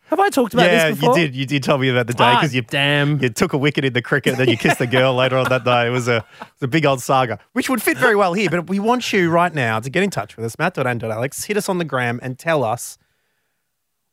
Have 0.08 0.20
I 0.20 0.28
talked 0.28 0.54
about 0.54 0.66
yeah, 0.66 0.90
this 0.90 1.00
before? 1.00 1.16
Yeah, 1.16 1.22
you 1.22 1.28
did. 1.28 1.36
You 1.36 1.46
did 1.46 1.62
tell 1.64 1.78
me 1.78 1.88
about 1.88 2.06
the 2.06 2.14
day 2.14 2.24
Ah, 2.24 2.40
because 2.40 2.54
you 2.54 2.62
damn. 2.62 3.20
you 3.20 3.28
took 3.28 3.52
a 3.52 3.58
wicket 3.58 3.84
in 3.84 3.92
the 3.92 4.02
cricket, 4.02 4.36
then 4.36 4.48
you 4.48 4.56
kissed 4.56 4.78
the 4.78 4.86
girl 4.86 5.14
later 5.22 5.36
on 5.36 5.48
that 5.48 5.64
day. 5.64 5.88
It 5.88 5.90
was 5.90 6.06
a, 6.06 6.16
it 6.16 6.24
was 6.40 6.62
a 6.62 6.68
big 6.68 6.86
old 6.86 7.00
saga, 7.00 7.40
which 7.54 7.68
would 7.68 7.82
fit 7.82 7.98
very 7.98 8.14
well 8.14 8.32
here. 8.32 8.48
But 8.48 8.68
we 8.68 8.78
want 8.78 9.12
you 9.12 9.30
right 9.30 9.52
now 9.52 9.80
to 9.80 9.90
get 9.90 10.04
in 10.04 10.10
touch 10.10 10.36
with 10.36 10.46
us, 10.46 10.56
matt.and.alex. 10.58 11.44
Hit 11.44 11.56
us 11.56 11.68
on 11.68 11.78
the 11.78 11.84
gram 11.84 12.20
and 12.22 12.38
tell 12.38 12.62
us 12.62 12.98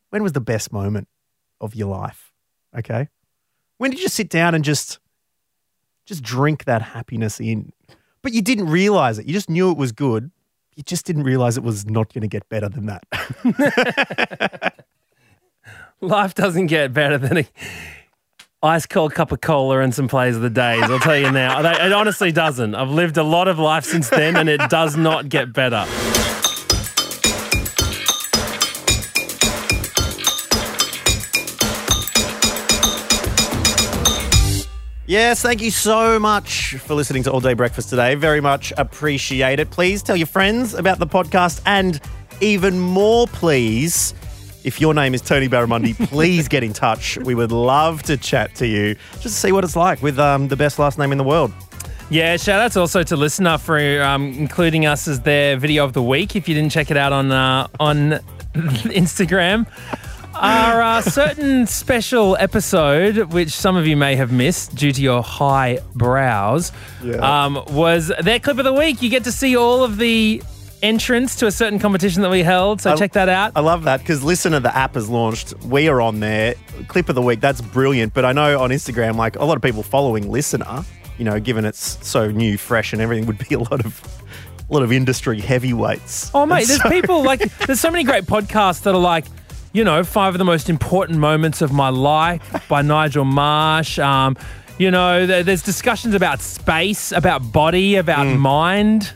when 0.09 0.23
was 0.23 0.31
the 0.31 0.41
best 0.41 0.73
moment 0.73 1.07
of 1.61 1.75
your 1.75 1.89
life? 1.89 2.31
Okay. 2.75 3.09
When 3.77 3.91
did 3.91 3.99
you 3.99 4.09
sit 4.09 4.29
down 4.29 4.55
and 4.55 4.63
just 4.63 4.99
just 6.07 6.23
drink 6.23 6.65
that 6.65 6.81
happiness 6.81 7.39
in? 7.39 7.71
But 8.23 8.33
you 8.33 8.41
didn't 8.41 8.69
realize 8.69 9.19
it. 9.19 9.27
You 9.27 9.33
just 9.33 9.49
knew 9.49 9.69
it 9.69 9.77
was 9.77 9.91
good. 9.91 10.31
You 10.75 10.81
just 10.81 11.05
didn't 11.05 11.23
realize 11.23 11.55
it 11.55 11.63
was 11.63 11.85
not 11.85 12.11
going 12.11 12.23
to 12.23 12.27
get 12.27 12.49
better 12.49 12.67
than 12.67 12.87
that. 12.87 14.73
Life 16.07 16.35
doesn't 16.35 16.65
get 16.65 16.91
better 16.91 17.17
than 17.17 17.37
a 17.37 17.45
ice 18.61 18.85
cold 18.85 19.13
cup 19.13 19.31
of 19.31 19.39
cola 19.39 19.79
and 19.79 19.95
some 19.95 20.09
plays 20.09 20.35
of 20.35 20.41
the 20.41 20.49
days. 20.49 20.83
I'll 20.83 20.99
tell 20.99 21.17
you 21.17 21.31
now. 21.31 21.61
It 21.85 21.93
honestly 21.93 22.33
doesn't. 22.33 22.75
I've 22.75 22.89
lived 22.89 23.15
a 23.15 23.23
lot 23.23 23.47
of 23.47 23.57
life 23.57 23.85
since 23.85 24.09
then, 24.09 24.35
and 24.35 24.49
it 24.49 24.59
does 24.69 24.97
not 24.97 25.29
get 25.29 25.53
better. 25.53 25.85
Yes, 35.05 35.41
thank 35.41 35.61
you 35.61 35.71
so 35.71 36.19
much 36.19 36.75
for 36.79 36.95
listening 36.95 37.23
to 37.23 37.31
All 37.31 37.39
Day 37.39 37.53
Breakfast 37.53 37.89
today. 37.89 38.15
Very 38.15 38.41
much 38.41 38.73
appreciate 38.77 39.61
it. 39.61 39.71
Please 39.71 40.03
tell 40.03 40.17
your 40.17 40.27
friends 40.27 40.73
about 40.73 40.99
the 40.99 41.07
podcast 41.07 41.61
and 41.65 42.01
even 42.41 42.77
more, 42.77 43.25
please. 43.27 44.13
If 44.63 44.79
your 44.79 44.93
name 44.93 45.13
is 45.13 45.21
Tony 45.21 45.49
Barramundi, 45.49 45.93
please 46.09 46.47
get 46.47 46.63
in 46.63 46.71
touch. 46.73 47.17
We 47.17 47.35
would 47.35 47.51
love 47.51 48.03
to 48.03 48.15
chat 48.17 48.55
to 48.55 48.67
you 48.67 48.95
just 49.13 49.23
to 49.23 49.29
see 49.29 49.51
what 49.51 49.63
it's 49.63 49.75
like 49.75 50.01
with 50.01 50.17
um, 50.19 50.47
the 50.47 50.55
best 50.55 50.79
last 50.79 50.97
name 50.97 51.11
in 51.11 51.17
the 51.17 51.23
world. 51.23 51.51
Yeah, 52.09 52.37
shout 52.37 52.61
outs 52.61 52.77
also 52.77 53.03
to 53.03 53.15
Listener 53.17 53.57
for 53.57 54.01
um, 54.01 54.33
including 54.33 54.85
us 54.85 55.07
as 55.07 55.21
their 55.21 55.57
video 55.57 55.83
of 55.83 55.93
the 55.93 56.03
week. 56.03 56.35
If 56.35 56.47
you 56.47 56.55
didn't 56.55 56.71
check 56.71 56.91
it 56.91 56.97
out 56.97 57.11
on 57.11 57.31
uh, 57.31 57.67
on 57.79 58.11
Instagram, 58.53 59.65
our 60.35 60.81
uh, 60.81 61.01
certain 61.01 61.65
special 61.67 62.37
episode, 62.39 63.33
which 63.33 63.49
some 63.49 63.75
of 63.75 63.85
you 63.87 63.97
may 63.97 64.15
have 64.15 64.31
missed 64.31 64.75
due 64.75 64.91
to 64.91 65.01
your 65.01 65.23
high 65.23 65.79
brows, 65.95 66.71
Yeah. 67.03 67.15
um, 67.45 67.63
was 67.69 68.11
their 68.21 68.39
clip 68.39 68.57
of 68.59 68.63
the 68.65 68.73
week. 68.73 69.01
You 69.01 69.09
get 69.09 69.23
to 69.25 69.31
see 69.31 69.57
all 69.57 69.83
of 69.83 69.97
the 69.97 70.41
entrants 70.83 71.35
to 71.37 71.47
a 71.47 71.51
certain 71.51 71.79
competition 71.79 72.21
that 72.21 72.29
we 72.29 72.43
held. 72.43 72.81
So 72.81 72.91
I- 72.91 72.95
check 72.95 73.13
that 73.13 73.29
out. 73.29 73.53
I 73.55 73.61
love 73.61 73.83
that 73.85 74.01
because 74.01 74.23
Listener, 74.23 74.59
the 74.59 74.75
app 74.75 74.93
has 74.95 75.09
launched. 75.09 75.55
We 75.65 75.87
are 75.87 76.01
on 76.01 76.19
there. 76.19 76.53
Clip 76.87 77.09
of 77.09 77.15
the 77.15 77.21
week, 77.21 77.39
that's 77.41 77.61
brilliant. 77.61 78.13
But 78.13 78.25
I 78.25 78.33
know 78.33 78.59
on 78.61 78.69
Instagram, 78.69 79.15
like 79.15 79.37
a 79.37 79.45
lot 79.45 79.55
of 79.55 79.63
people 79.63 79.81
following 79.81 80.29
Listener, 80.29 80.83
you 81.17 81.25
know, 81.25 81.39
given 81.39 81.65
it's 81.65 82.05
so 82.07 82.29
new, 82.29 82.57
fresh, 82.57 82.93
and 82.93 83.01
everything, 83.01 83.25
would 83.25 83.37
be 83.49 83.55
a 83.55 83.59
lot 83.59 83.83
of. 83.85 84.01
A 84.69 84.73
lot 84.73 84.81
of 84.83 84.93
industry 84.93 85.41
heavyweights. 85.41 86.31
Oh 86.33 86.45
mate, 86.45 86.61
And 86.61 86.69
there's 86.69 86.81
so- 86.81 86.89
people 86.89 87.21
like 87.23 87.41
there's 87.59 87.81
so 87.81 87.91
many 87.91 88.05
great 88.05 88.23
podcasts 88.23 88.81
that 88.83 88.95
are 88.95 88.97
like, 88.99 89.25
you 89.73 89.83
know, 89.83 90.03
five 90.05 90.33
of 90.33 90.39
the 90.39 90.45
most 90.45 90.69
important 90.69 91.19
moments 91.19 91.61
of 91.61 91.73
my 91.73 91.89
life 91.89 92.41
by 92.69 92.81
Nigel 92.93 93.25
Marsh. 93.25 93.99
Um, 93.99 94.37
you 94.79 94.89
know, 94.89 95.27
there's 95.27 95.61
discussions 95.63 96.15
about 96.15 96.39
space, 96.41 97.11
about 97.11 97.51
body, 97.51 97.95
about 97.97 98.25
mind. 98.25 99.11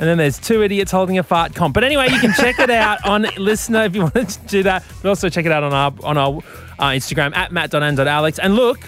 And 0.00 0.08
then 0.08 0.18
there's 0.18 0.38
two 0.38 0.62
idiots 0.62 0.92
holding 0.92 1.18
a 1.18 1.22
fart 1.22 1.54
comp. 1.54 1.74
But 1.74 1.84
anyway, 1.84 2.08
you 2.10 2.20
can 2.20 2.32
check 2.34 2.58
it 2.58 2.70
out 2.70 3.04
on 3.04 3.26
Listener 3.36 3.84
if 3.84 3.94
you 3.94 4.02
want 4.02 4.14
to 4.14 4.38
do 4.46 4.62
that. 4.62 4.84
But 5.02 5.08
also 5.08 5.28
check 5.28 5.44
it 5.44 5.52
out 5.52 5.64
on 5.64 5.72
our 5.72 5.92
on 6.04 6.16
our 6.16 6.38
uh, 6.78 6.90
Instagram 6.90 7.34
at 7.34 7.52
matt.n.alex. 7.52 8.38
And 8.38 8.54
look, 8.54 8.80